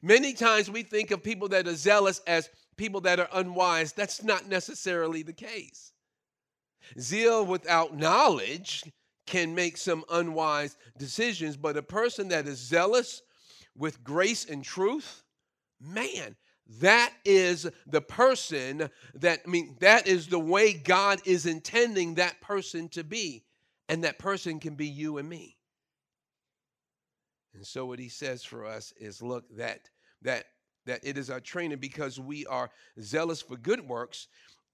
Many 0.00 0.32
times 0.32 0.70
we 0.70 0.82
think 0.82 1.10
of 1.10 1.22
people 1.22 1.48
that 1.48 1.66
are 1.68 1.74
zealous 1.74 2.20
as 2.26 2.48
people 2.76 3.00
that 3.02 3.20
are 3.20 3.28
unwise. 3.32 3.92
That's 3.92 4.22
not 4.22 4.48
necessarily 4.48 5.22
the 5.22 5.32
case. 5.32 5.92
Zeal 6.98 7.44
without 7.44 7.96
knowledge 7.96 8.84
can 9.28 9.54
make 9.54 9.76
some 9.76 10.04
unwise 10.10 10.76
decisions, 10.96 11.56
but 11.56 11.76
a 11.76 11.82
person 11.82 12.28
that 12.28 12.48
is 12.48 12.58
zealous 12.58 13.20
with 13.76 14.02
grace 14.02 14.46
and 14.46 14.64
truth, 14.64 15.22
man, 15.78 16.34
that 16.80 17.12
is 17.26 17.68
the 17.86 18.00
person 18.00 18.88
that, 19.14 19.40
I 19.46 19.50
mean, 19.50 19.76
that 19.80 20.06
is 20.06 20.28
the 20.28 20.38
way 20.38 20.72
God 20.72 21.20
is 21.26 21.44
intending 21.44 22.14
that 22.14 22.40
person 22.40 22.88
to 22.90 23.04
be. 23.04 23.44
And 23.90 24.04
that 24.04 24.18
person 24.18 24.60
can 24.60 24.74
be 24.74 24.86
you 24.86 25.18
and 25.18 25.28
me. 25.28 25.56
And 27.54 27.66
so 27.66 27.86
what 27.86 27.98
he 27.98 28.08
says 28.08 28.44
for 28.44 28.64
us 28.66 28.92
is 28.98 29.22
look 29.22 29.44
that 29.56 29.88
that 30.22 30.44
that 30.86 31.00
it 31.02 31.18
is 31.18 31.30
our 31.30 31.40
training 31.40 31.78
because 31.78 32.18
we 32.18 32.46
are 32.46 32.70
zealous 33.00 33.42
for 33.42 33.56
good 33.56 33.86
works 33.86 34.28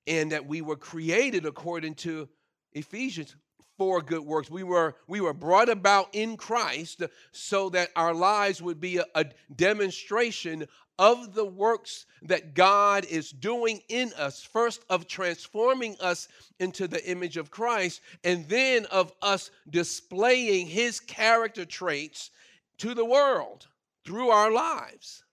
and 0.06 0.32
that 0.32 0.46
we 0.46 0.62
were 0.62 0.76
created 0.76 1.46
according 1.46 1.94
to 1.94 2.28
Ephesians 2.72 3.36
for 3.76 4.00
good 4.00 4.22
works. 4.22 4.50
We 4.50 4.62
were 4.62 4.96
we 5.06 5.20
were 5.20 5.32
brought 5.32 5.68
about 5.68 6.08
in 6.12 6.36
Christ 6.36 7.02
so 7.32 7.70
that 7.70 7.90
our 7.96 8.14
lives 8.14 8.62
would 8.62 8.80
be 8.80 8.98
a, 8.98 9.06
a, 9.14 9.26
demonstration 9.54 10.66
of 10.98 11.34
the 11.34 11.44
works 11.44 12.06
that 12.22 12.54
God 12.54 13.04
is 13.06 13.30
doing 13.30 13.80
in 13.88 14.12
us. 14.16 14.42
First 14.42 14.84
of 14.88 15.08
transforming 15.08 15.96
us 16.00 16.28
into 16.60 16.86
the 16.86 17.04
image 17.10 17.36
of 17.36 17.50
Christ 17.50 18.00
and 18.22 18.48
then 18.48 18.86
of 18.86 19.12
us 19.20 19.50
displaying 19.68 20.66
his 20.66 21.00
character 21.00 21.64
traits 21.64 22.30
to 22.78 22.94
the 22.94 23.04
world 23.04 23.66
through 24.04 24.28
our 24.28 24.52
lives. 24.52 25.24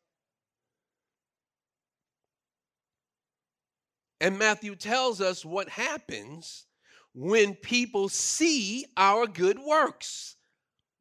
And 4.19 4.37
Matthew 4.37 4.75
tells 4.75 5.19
us 5.19 5.43
what 5.43 5.67
happens 5.67 6.65
when 7.13 7.55
people 7.55 8.09
see 8.09 8.85
our 8.95 9.27
good 9.27 9.59
works. 9.59 10.35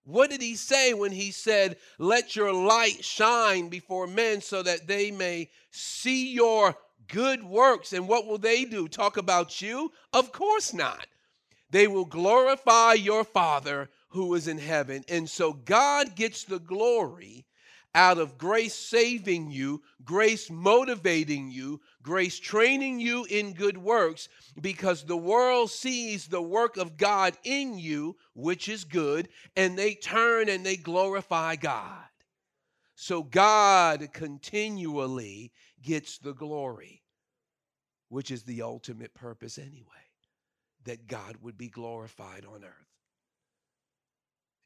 What 0.04 0.30
did 0.30 0.42
he 0.42 0.56
say 0.56 0.92
when 0.92 1.12
he 1.12 1.30
said, 1.30 1.76
Let 1.98 2.34
your 2.34 2.52
light 2.52 3.04
shine 3.04 3.68
before 3.68 4.06
men 4.06 4.40
so 4.40 4.62
that 4.62 4.86
they 4.86 5.10
may 5.10 5.50
see 5.70 6.32
your 6.32 6.76
good 7.06 7.44
works? 7.44 7.92
And 7.92 8.08
what 8.08 8.26
will 8.26 8.38
they 8.38 8.64
do? 8.64 8.88
Talk 8.88 9.16
about 9.16 9.60
you? 9.62 9.92
Of 10.12 10.32
course 10.32 10.72
not. 10.72 11.06
They 11.70 11.86
will 11.86 12.06
glorify 12.06 12.94
your 12.94 13.22
Father 13.22 13.88
who 14.08 14.34
is 14.34 14.48
in 14.48 14.58
heaven. 14.58 15.04
And 15.08 15.30
so 15.30 15.52
God 15.52 16.16
gets 16.16 16.42
the 16.44 16.58
glory 16.58 17.46
out 17.94 18.18
of 18.18 18.38
grace 18.38 18.74
saving 18.74 19.50
you, 19.50 19.82
grace 20.04 20.50
motivating 20.50 21.50
you, 21.50 21.80
grace 22.02 22.38
training 22.38 23.00
you 23.00 23.24
in 23.24 23.52
good 23.52 23.78
works, 23.78 24.28
because 24.60 25.04
the 25.04 25.16
world 25.16 25.70
sees 25.70 26.26
the 26.26 26.42
work 26.42 26.76
of 26.76 26.96
God 26.96 27.36
in 27.42 27.78
you, 27.78 28.16
which 28.34 28.68
is 28.68 28.84
good, 28.84 29.28
and 29.56 29.76
they 29.76 29.94
turn 29.94 30.48
and 30.48 30.64
they 30.64 30.76
glorify 30.76 31.56
God. 31.56 32.04
So 32.94 33.22
God 33.22 34.12
continually 34.12 35.52
gets 35.82 36.18
the 36.18 36.34
glory, 36.34 37.02
which 38.08 38.30
is 38.30 38.44
the 38.44 38.62
ultimate 38.62 39.14
purpose 39.14 39.58
anyway, 39.58 39.86
that 40.84 41.06
God 41.06 41.36
would 41.42 41.58
be 41.58 41.68
glorified 41.68 42.44
on 42.44 42.62
earth. 42.62 42.74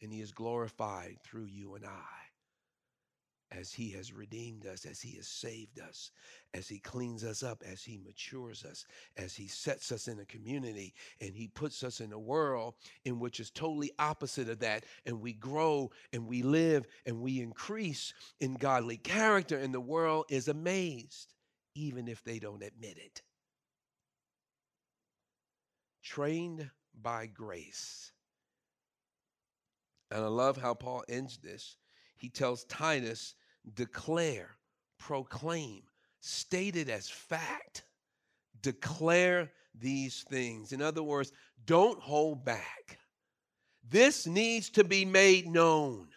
And 0.03 0.13
he 0.13 0.21
is 0.21 0.33
glorified 0.33 1.17
through 1.23 1.47
you 1.47 1.77
and 1.77 1.87
I 1.87 2.25
as 3.59 3.73
He 3.73 3.91
has 3.91 4.13
redeemed 4.13 4.67
us, 4.67 4.85
as 4.85 5.01
He 5.01 5.17
has 5.17 5.27
saved 5.27 5.81
us, 5.81 6.11
as 6.53 6.69
He 6.69 6.79
cleans 6.79 7.25
us 7.25 7.43
up, 7.43 7.63
as 7.71 7.83
He 7.83 7.99
matures 7.99 8.65
us, 8.65 8.87
as 9.17 9.35
He 9.35 9.47
sets 9.47 9.93
us 9.93 10.09
in 10.09 10.19
a 10.19 10.25
community, 10.25 10.95
and 11.21 11.35
He 11.35 11.49
puts 11.49 11.83
us 11.83 12.01
in 12.01 12.13
a 12.13 12.19
world 12.19 12.75
in 13.05 13.19
which 13.19 13.41
is 13.41 13.51
totally 13.51 13.91
opposite 13.99 14.49
of 14.49 14.61
that. 14.61 14.85
And 15.07 15.21
we 15.21 15.33
grow 15.33 15.91
and 16.13 16.27
we 16.27 16.43
live 16.43 16.87
and 17.07 17.21
we 17.21 17.41
increase 17.41 18.13
in 18.41 18.55
godly 18.55 18.97
character, 18.97 19.59
and 19.59 19.73
the 19.73 19.81
world 19.81 20.27
is 20.29 20.49
amazed, 20.49 21.35
even 21.75 22.09
if 22.09 22.23
they 22.25 22.39
don't 22.39 22.63
admit 22.63 22.99
it. 22.99 23.23
Trained 26.03 26.71
by 27.01 27.27
grace. 27.27 28.13
And 30.11 30.23
I 30.23 30.29
love 30.29 30.57
how 30.57 30.75
Paul 30.75 31.03
ends 31.09 31.39
this 31.39 31.77
he 32.17 32.31
tells 32.31 32.65
Titus, 32.65 33.35
declare, 33.75 34.57
proclaim, 34.99 35.83
state 36.21 36.77
it 36.77 36.89
as 36.89 37.09
fact. 37.09 37.85
Declare 38.63 39.51
these 39.79 40.25
things. 40.29 40.73
In 40.73 40.81
other 40.83 41.03
words, 41.03 41.33
don't 41.67 42.01
hold 42.01 42.45
back. 42.45 42.99
This 43.89 44.27
needs 44.27 44.71
to 44.71 44.85
be 44.85 45.05
made 45.05 45.47
known. 45.47 46.09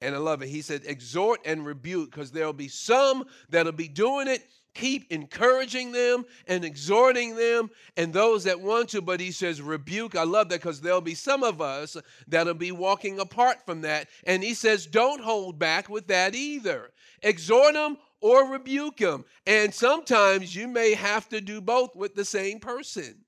And 0.00 0.14
I 0.14 0.18
love 0.18 0.42
it. 0.42 0.48
He 0.48 0.60
said, 0.60 0.82
exhort 0.84 1.40
and 1.44 1.64
rebuke, 1.64 2.10
because 2.10 2.30
there'll 2.30 2.52
be 2.52 2.68
some 2.68 3.24
that'll 3.48 3.72
be 3.72 3.88
doing 3.88 4.28
it. 4.28 4.46
Keep 4.74 5.10
encouraging 5.10 5.92
them 5.92 6.26
and 6.46 6.62
exhorting 6.62 7.34
them 7.34 7.70
and 7.96 8.12
those 8.12 8.44
that 8.44 8.60
want 8.60 8.90
to 8.90 9.00
but 9.00 9.20
he 9.20 9.30
says 9.30 9.62
rebuke 9.62 10.14
i 10.14 10.22
love 10.22 10.50
that 10.50 10.60
because 10.60 10.82
there'll 10.82 11.00
be 11.00 11.14
some 11.14 11.42
of 11.42 11.62
us 11.62 11.96
that'll 12.28 12.52
be 12.52 12.72
walking 12.72 13.18
apart 13.18 13.64
from 13.64 13.80
that. 13.80 14.08
And 14.26 14.44
he 14.44 14.52
says 14.52 14.84
don't 14.84 15.22
hold 15.22 15.58
back 15.58 15.88
with 15.88 16.08
that 16.08 16.34
either. 16.34 16.90
Exhort 17.22 17.72
them 17.72 17.96
or 18.20 18.52
rebuke 18.52 18.98
them 18.98 19.24
and 19.46 19.72
sometimes 19.72 20.54
you 20.54 20.68
may 20.68 20.92
have 20.92 21.26
to 21.30 21.40
do 21.40 21.62
both 21.62 21.96
with 21.96 22.14
the 22.14 22.26
same 22.26 22.60
person. 22.60 23.24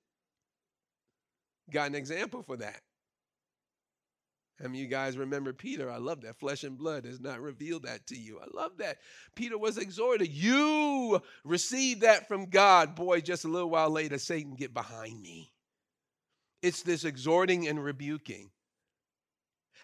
Got 1.70 1.88
an 1.88 1.94
example 1.94 2.42
for 2.42 2.58
that 2.58 2.82
I 4.62 4.66
mean, 4.66 4.80
you 4.80 4.88
guys 4.88 5.16
remember 5.16 5.52
Peter? 5.52 5.90
I 5.90 5.98
love 5.98 6.22
that. 6.22 6.38
Flesh 6.38 6.64
and 6.64 6.76
blood 6.76 7.04
has 7.04 7.20
not 7.20 7.40
revealed 7.40 7.84
that 7.84 8.06
to 8.08 8.16
you. 8.16 8.40
I 8.40 8.46
love 8.52 8.72
that. 8.78 8.98
Peter 9.36 9.56
was 9.56 9.78
exhorted. 9.78 10.28
You 10.28 11.22
received 11.44 12.00
that 12.00 12.26
from 12.26 12.46
God. 12.46 12.96
Boy, 12.96 13.20
just 13.20 13.44
a 13.44 13.48
little 13.48 13.70
while 13.70 13.90
later, 13.90 14.18
Satan, 14.18 14.56
get 14.56 14.74
behind 14.74 15.20
me. 15.22 15.52
It's 16.60 16.82
this 16.82 17.04
exhorting 17.04 17.68
and 17.68 17.82
rebuking. 17.82 18.50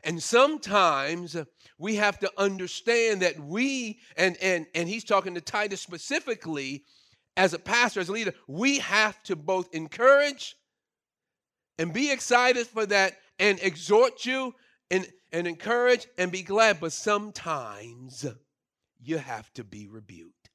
And 0.03 0.23
sometimes 0.23 1.37
we 1.79 1.95
have 1.97 2.19
to 2.19 2.33
understand 2.37 3.23
that 3.23 3.39
we, 3.39 4.01
and, 4.17 4.37
and, 4.43 4.67
and 4.75 4.89
he's 4.89 5.05
talking 5.05 5.35
to 5.35 5.41
Titus 5.41 5.81
specifically, 5.81 6.85
as 7.37 7.55
a 7.55 7.59
pastor, 7.59 8.01
as 8.01 8.09
a 8.09 8.13
leader, 8.13 8.33
we 8.47 8.79
have 8.81 9.23
to 9.25 9.37
both 9.37 9.73
encourage 9.73 10.57
and 11.79 11.93
be 11.93 12.11
excited 12.11 12.67
for 12.67 12.87
that 12.87 13.19
and 13.39 13.59
exhort 13.63 14.27
you 14.27 14.55
and, 14.95 15.09
and 15.33 15.49
encourage 15.49 16.07
and 16.17 16.31
be 16.31 16.43
glad, 16.43 16.79
but 16.79 16.93
sometimes 16.93 18.25
you 19.03 19.19
have 19.19 19.53
to 19.55 19.65
be 19.65 19.89
rebuked. 19.89 20.51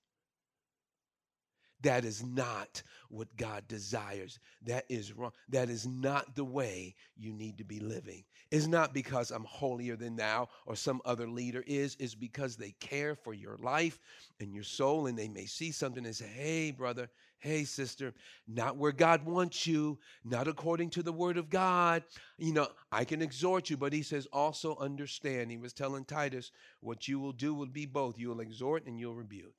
That 1.81 2.05
is 2.05 2.23
not 2.23 2.83
what 3.09 3.35
God 3.37 3.67
desires. 3.67 4.39
That 4.65 4.85
is 4.89 5.13
wrong. 5.13 5.31
That 5.49 5.69
is 5.69 5.85
not 5.85 6.35
the 6.35 6.43
way 6.43 6.95
you 7.17 7.33
need 7.33 7.57
to 7.57 7.63
be 7.63 7.79
living. 7.79 8.23
It's 8.51 8.67
not 8.67 8.93
because 8.93 9.31
I'm 9.31 9.45
holier 9.45 9.95
than 9.95 10.15
thou 10.15 10.49
or 10.65 10.75
some 10.75 11.01
other 11.05 11.27
leader 11.27 11.63
is. 11.67 11.95
It's 11.99 12.15
because 12.15 12.55
they 12.55 12.71
care 12.79 13.15
for 13.15 13.33
your 13.33 13.57
life 13.57 13.99
and 14.39 14.53
your 14.53 14.63
soul 14.63 15.07
and 15.07 15.17
they 15.17 15.29
may 15.29 15.45
see 15.45 15.71
something 15.71 16.05
and 16.05 16.15
say, 16.15 16.27
hey, 16.27 16.71
brother, 16.71 17.09
hey, 17.39 17.63
sister, 17.63 18.13
not 18.47 18.77
where 18.77 18.91
God 18.91 19.25
wants 19.25 19.65
you, 19.65 19.97
not 20.23 20.47
according 20.47 20.89
to 20.91 21.03
the 21.03 21.13
word 21.13 21.37
of 21.37 21.49
God. 21.49 22.03
You 22.37 22.53
know, 22.53 22.67
I 22.91 23.05
can 23.05 23.21
exhort 23.21 23.69
you, 23.69 23.77
but 23.77 23.93
he 23.93 24.03
says, 24.03 24.27
also 24.31 24.77
understand. 24.77 25.51
He 25.51 25.57
was 25.57 25.73
telling 25.73 26.05
Titus, 26.05 26.51
what 26.81 27.07
you 27.07 27.19
will 27.19 27.31
do 27.31 27.53
will 27.53 27.65
be 27.65 27.85
both. 27.85 28.19
You 28.19 28.29
will 28.29 28.41
exhort 28.41 28.85
and 28.85 28.99
you'll 28.99 29.15
rebuke 29.15 29.55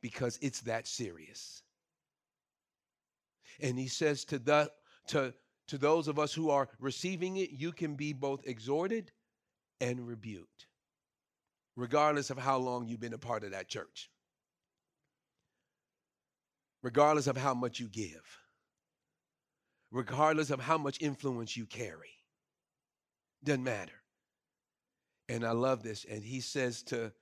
because 0.00 0.38
it's 0.40 0.60
that 0.60 0.86
serious. 0.86 1.62
And 3.60 3.78
he 3.78 3.88
says 3.88 4.24
to 4.26 4.38
the 4.38 4.70
to 5.08 5.34
to 5.68 5.78
those 5.78 6.08
of 6.08 6.18
us 6.18 6.32
who 6.32 6.50
are 6.50 6.68
receiving 6.80 7.36
it, 7.36 7.50
you 7.50 7.72
can 7.72 7.94
be 7.94 8.12
both 8.12 8.46
exhorted 8.46 9.10
and 9.80 10.06
rebuked, 10.06 10.66
regardless 11.76 12.30
of 12.30 12.38
how 12.38 12.58
long 12.58 12.86
you've 12.86 13.00
been 13.00 13.12
a 13.12 13.18
part 13.18 13.44
of 13.44 13.50
that 13.50 13.68
church, 13.68 14.10
regardless 16.82 17.26
of 17.26 17.36
how 17.36 17.54
much 17.54 17.80
you 17.80 17.88
give, 17.88 18.38
regardless 19.90 20.50
of 20.50 20.60
how 20.60 20.78
much 20.78 21.00
influence 21.00 21.56
you 21.56 21.66
carry. 21.66 22.10
Doesn't 23.44 23.64
matter. 23.64 23.92
And 25.28 25.44
I 25.44 25.52
love 25.52 25.82
this. 25.82 26.06
And 26.08 26.22
he 26.22 26.40
says 26.40 26.82
to, 26.84 27.12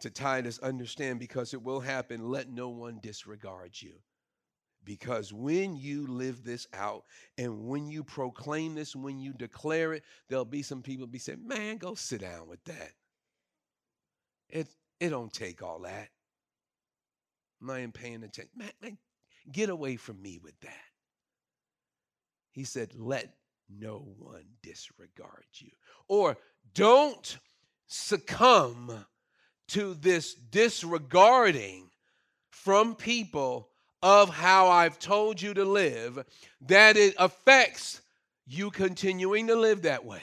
to 0.00 0.10
Titus, 0.10 0.58
understand 0.58 1.18
because 1.18 1.54
it 1.54 1.62
will 1.62 1.80
happen, 1.80 2.28
let 2.28 2.50
no 2.50 2.68
one 2.68 2.98
disregard 3.02 3.72
you. 3.80 3.94
Because 4.84 5.32
when 5.32 5.76
you 5.76 6.06
live 6.08 6.42
this 6.42 6.66
out 6.74 7.04
and 7.38 7.68
when 7.68 7.86
you 7.86 8.02
proclaim 8.02 8.74
this, 8.74 8.96
when 8.96 9.20
you 9.20 9.32
declare 9.32 9.92
it, 9.92 10.02
there'll 10.28 10.44
be 10.44 10.62
some 10.62 10.82
people 10.82 11.06
be 11.06 11.20
saying, 11.20 11.46
man, 11.46 11.76
go 11.76 11.94
sit 11.94 12.20
down 12.20 12.48
with 12.48 12.62
that. 12.64 12.90
It, 14.48 14.66
it 14.98 15.10
don't 15.10 15.32
take 15.32 15.62
all 15.62 15.80
that. 15.80 16.08
I'm 17.62 17.68
not 17.68 17.94
paying 17.94 18.24
attention. 18.24 18.50
Man, 18.56 18.70
man, 18.82 18.98
get 19.50 19.70
away 19.70 19.96
from 19.96 20.20
me 20.20 20.40
with 20.42 20.58
that. 20.60 20.72
He 22.50 22.64
said, 22.64 22.92
let 22.94 23.32
no 23.70 24.04
one 24.18 24.44
disregard 24.62 25.46
you. 25.54 25.70
Or 26.08 26.36
don't 26.74 27.38
succumb 27.86 29.06
to 29.68 29.94
this 29.94 30.34
disregarding 30.34 31.88
from 32.50 32.94
people 32.94 33.68
of 34.02 34.28
how 34.28 34.68
I've 34.68 34.98
told 34.98 35.40
you 35.40 35.54
to 35.54 35.64
live 35.64 36.24
that 36.66 36.96
it 36.96 37.14
affects 37.18 38.02
you 38.46 38.70
continuing 38.70 39.46
to 39.46 39.54
live 39.54 39.82
that 39.82 40.04
way. 40.04 40.22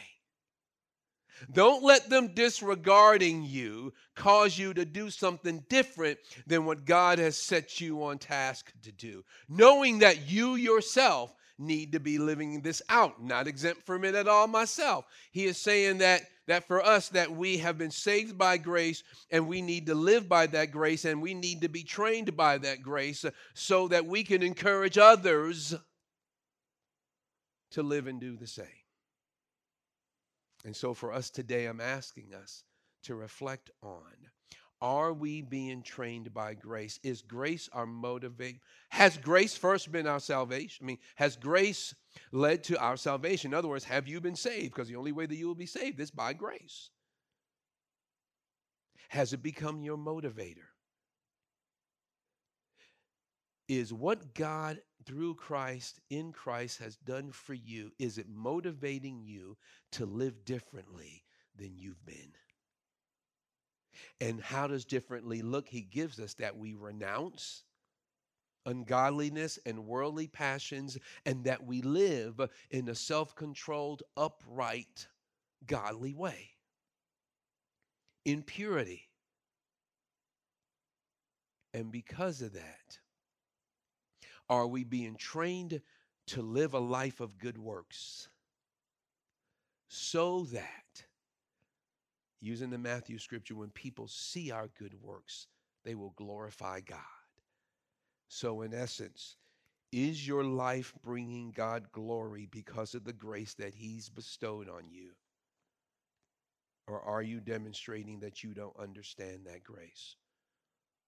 Don't 1.51 1.83
let 1.83 2.09
them 2.09 2.33
disregarding 2.33 3.43
you 3.43 3.93
cause 4.15 4.57
you 4.57 4.73
to 4.73 4.85
do 4.85 5.09
something 5.09 5.63
different 5.69 6.19
than 6.47 6.65
what 6.65 6.85
God 6.85 7.19
has 7.19 7.37
set 7.37 7.79
you 7.79 8.03
on 8.03 8.17
task 8.17 8.71
to 8.83 8.91
do. 8.91 9.23
Knowing 9.47 9.99
that 9.99 10.29
you 10.29 10.55
yourself 10.55 11.33
need 11.59 11.91
to 11.91 11.99
be 11.99 12.17
living 12.17 12.61
this 12.61 12.81
out. 12.89 13.21
Not 13.21 13.47
exempt 13.47 13.85
from 13.85 14.05
it 14.05 14.15
at 14.15 14.27
all 14.27 14.47
myself. 14.47 15.05
He 15.31 15.45
is 15.45 15.57
saying 15.57 15.99
that 15.99 16.23
that 16.47 16.65
for 16.65 16.83
us 16.83 17.09
that 17.09 17.29
we 17.31 17.59
have 17.59 17.77
been 17.77 17.91
saved 17.91 18.35
by 18.35 18.57
grace 18.57 19.03
and 19.29 19.47
we 19.47 19.61
need 19.61 19.85
to 19.85 19.93
live 19.93 20.27
by 20.27 20.47
that 20.47 20.71
grace 20.71 21.05
and 21.05 21.21
we 21.21 21.35
need 21.35 21.61
to 21.61 21.69
be 21.69 21.83
trained 21.83 22.35
by 22.35 22.57
that 22.57 22.81
grace 22.81 23.23
so 23.53 23.87
that 23.87 24.07
we 24.07 24.23
can 24.23 24.41
encourage 24.41 24.97
others 24.97 25.75
to 27.69 27.83
live 27.83 28.07
and 28.07 28.19
do 28.19 28.35
the 28.35 28.47
same. 28.47 28.65
And 30.69 30.75
so 30.75 30.93
for 30.93 31.11
us 31.11 31.31
today 31.31 31.65
I'm 31.65 31.81
asking 31.81 32.35
us 32.39 32.63
to 33.01 33.15
reflect 33.15 33.71
on 33.81 34.13
are 34.83 35.11
we 35.11 35.41
being 35.41 35.81
trained 35.81 36.31
by 36.31 36.53
grace? 36.53 36.99
Is 37.01 37.23
grace 37.23 37.71
our 37.73 37.87
motivate? 37.87 38.59
Has 38.89 39.17
grace 39.17 39.57
first 39.57 39.91
been 39.91 40.05
our 40.05 40.19
salvation? 40.19 40.85
I 40.85 40.85
mean, 40.85 40.99
has 41.15 41.35
grace 41.37 41.95
led 42.31 42.63
to 42.65 42.79
our 42.79 42.97
salvation? 42.97 43.49
In 43.49 43.57
other 43.57 43.67
words, 43.67 43.83
have 43.85 44.07
you 44.07 44.21
been 44.21 44.35
saved? 44.35 44.75
Because 44.75 44.87
the 44.87 44.95
only 44.95 45.11
way 45.11 45.25
that 45.25 45.35
you 45.35 45.47
will 45.47 45.55
be 45.55 45.65
saved 45.65 45.99
is 45.99 46.11
by 46.11 46.33
grace. 46.33 46.91
Has 49.07 49.33
it 49.33 49.41
become 49.41 49.81
your 49.81 49.97
motivator? 49.97 50.69
Is 53.67 53.91
what 53.91 54.35
God 54.35 54.81
through 55.09 55.33
Christ, 55.33 55.99
in 56.11 56.31
Christ, 56.31 56.77
has 56.77 56.95
done 56.97 57.31
for 57.31 57.55
you, 57.55 57.91
is 57.97 58.19
it 58.19 58.27
motivating 58.29 59.23
you 59.23 59.57
to 59.93 60.05
live 60.05 60.45
differently 60.45 61.23
than 61.55 61.75
you've 61.75 62.05
been? 62.05 62.31
And 64.21 64.39
how 64.39 64.67
does 64.67 64.85
differently 64.85 65.41
look? 65.41 65.67
He 65.67 65.81
gives 65.81 66.19
us 66.19 66.35
that 66.35 66.55
we 66.55 66.75
renounce 66.75 67.63
ungodliness 68.67 69.57
and 69.65 69.87
worldly 69.87 70.27
passions 70.27 70.95
and 71.25 71.43
that 71.45 71.65
we 71.65 71.81
live 71.81 72.39
in 72.69 72.87
a 72.87 72.95
self 72.95 73.33
controlled, 73.33 74.03
upright, 74.15 75.07
godly 75.65 76.13
way 76.13 76.51
in 78.25 78.43
purity. 78.43 79.09
And 81.73 81.91
because 81.91 82.43
of 82.43 82.53
that, 82.53 82.99
are 84.49 84.67
we 84.67 84.83
being 84.83 85.15
trained 85.15 85.81
to 86.27 86.41
live 86.41 86.73
a 86.73 86.79
life 86.79 87.19
of 87.19 87.37
good 87.37 87.57
works 87.57 88.29
so 89.87 90.43
that 90.45 91.03
using 92.41 92.69
the 92.69 92.77
Matthew 92.77 93.17
scripture, 93.17 93.55
when 93.55 93.69
people 93.69 94.07
see 94.07 94.51
our 94.51 94.69
good 94.79 94.93
works, 95.01 95.47
they 95.83 95.95
will 95.95 96.13
glorify 96.15 96.79
God. 96.81 96.99
So, 98.27 98.61
in 98.61 98.73
essence, 98.73 99.37
is 99.91 100.27
your 100.27 100.43
life 100.43 100.93
bringing 101.03 101.51
God 101.51 101.91
glory 101.91 102.47
because 102.51 102.93
of 102.93 103.03
the 103.03 103.13
grace 103.13 103.55
that 103.55 103.73
He's 103.73 104.09
bestowed 104.09 104.69
on 104.69 104.83
you? 104.89 105.11
Or 106.87 107.01
are 107.01 107.23
you 107.23 107.39
demonstrating 107.39 108.19
that 108.19 108.43
you 108.43 108.53
don't 108.53 108.77
understand 108.79 109.45
that 109.45 109.63
grace? 109.63 110.15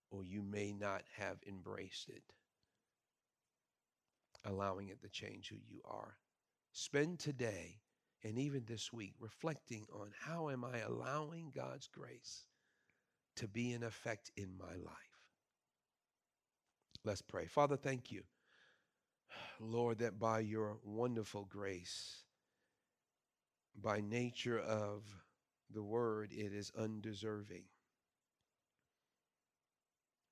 Or 0.10 0.24
you 0.24 0.42
may 0.42 0.74
not 0.74 1.04
have 1.18 1.38
embraced 1.48 2.10
it, 2.10 2.24
allowing 4.46 4.89
it 4.89 5.02
to 5.02 5.10
change 5.10 5.50
who 5.50 5.58
you 5.58 5.82
are. 5.86 6.18
Spend 6.72 7.20
today 7.20 7.80
and 8.24 8.38
even 8.38 8.64
this 8.66 8.94
week 8.94 9.14
reflecting 9.20 9.86
on 9.94 10.12
how 10.26 10.50
am 10.50 10.64
I 10.64 10.80
allowing 10.80 11.52
God's 11.56 11.88
grace 11.88 12.46
to 13.38 13.48
be 13.48 13.74
in 13.74 13.84
effect 13.84 14.32
in 14.38 14.58
my 14.58 14.76
life. 14.76 14.96
Let's 17.04 17.22
pray. 17.22 17.48
Father, 17.48 17.78
thank 17.78 18.12
you, 18.12 18.24
Lord, 19.60 20.00
that 20.00 20.20
by 20.20 20.39
your 20.42 20.78
wonderful 20.84 21.46
grace, 21.46 22.24
by 23.82 24.02
nature 24.02 24.60
of 24.60 25.04
the 25.74 25.82
word, 25.82 26.32
it 26.32 26.54
is 26.54 26.72
undeserving. 26.78 27.64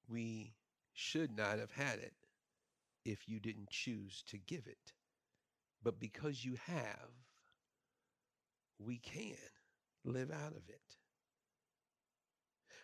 We 0.08 0.54
should 0.94 1.36
not 1.36 1.60
have 1.60 1.72
had 1.72 2.00
it 2.00 2.14
if 3.06 3.28
you 3.28 3.40
didn't 3.40 3.70
choose 3.70 4.24
to 4.28 4.38
give 4.38 4.68
it. 4.68 4.94
But 5.84 6.00
because 6.00 6.44
you 6.44 6.58
have, 6.66 7.10
we 8.80 8.98
can 8.98 9.36
live 10.04 10.32
out 10.32 10.52
of 10.52 10.70
it. 10.70 10.82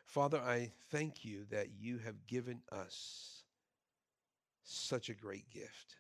Father, 0.06 0.40
I 0.40 0.72
thank 0.92 1.26
you 1.26 1.46
that 1.52 1.68
you 1.78 1.98
have 2.00 2.28
given 2.28 2.62
us 2.72 3.44
such 4.64 5.10
a 5.10 5.14
great 5.14 5.50
gift 5.50 5.96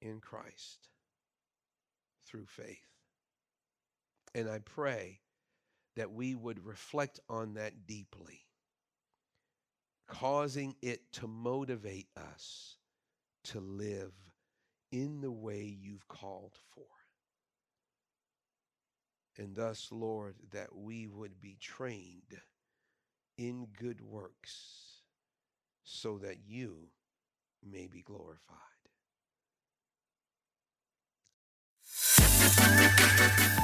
in 0.00 0.20
Christ 0.20 0.88
through 2.26 2.46
faith. 2.46 2.86
And 4.34 4.48
I 4.48 4.58
pray 4.58 5.20
that 5.96 6.12
we 6.12 6.34
would 6.34 6.64
reflect 6.64 7.18
on 7.28 7.54
that 7.54 7.86
deeply, 7.86 8.42
causing 10.08 10.74
it 10.82 11.12
to 11.12 11.28
motivate 11.28 12.08
us 12.16 12.76
to 13.44 13.60
live 13.60 14.12
in 14.90 15.20
the 15.20 15.30
way 15.30 15.76
you've 15.80 16.08
called 16.08 16.54
for. 16.74 16.84
And 19.36 19.54
thus, 19.54 19.88
Lord, 19.92 20.34
that 20.50 20.74
we 20.74 21.06
would 21.06 21.40
be 21.40 21.56
trained 21.60 22.40
in 23.36 23.68
good 23.78 24.00
works 24.00 25.02
so 25.84 26.18
that 26.18 26.38
you 26.46 26.88
may 27.64 27.86
be 27.86 28.02
glorified. 28.02 28.56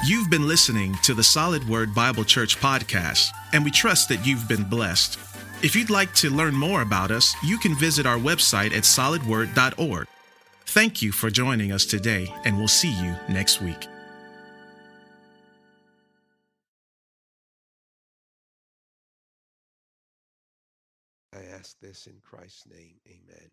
You've 0.07 0.31
been 0.31 0.47
listening 0.47 0.97
to 1.03 1.15
the 1.15 1.25
Solid 1.25 1.69
Word 1.69 1.95
Bible 1.95 2.25
Church 2.25 2.59
podcast, 2.59 3.31
and 3.53 3.65
we 3.65 3.71
trust 3.71 4.09
that 4.11 4.27
you've 4.27 4.47
been 4.47 4.65
blessed. 4.65 5.19
If 5.65 5.75
you'd 5.75 5.89
like 5.89 6.13
to 6.17 6.29
learn 6.29 6.55
more 6.55 6.83
about 6.83 7.11
us, 7.11 7.35
you 7.43 7.57
can 7.57 7.75
visit 7.75 8.05
our 8.05 8.19
website 8.19 8.77
at 8.77 8.83
solidword.org. 8.83 10.07
Thank 10.67 11.01
you 11.01 11.11
for 11.11 11.31
joining 11.31 11.73
us 11.73 11.87
today, 11.87 12.31
and 12.45 12.59
we'll 12.59 12.69
see 12.69 12.93
you 12.93 13.17
next 13.31 13.63
week. 13.63 13.87
I 21.33 21.45
ask 21.59 21.81
this 21.81 22.09
in 22.09 22.21
Christ's 22.23 22.67
name. 22.67 22.97
Amen. 23.09 23.51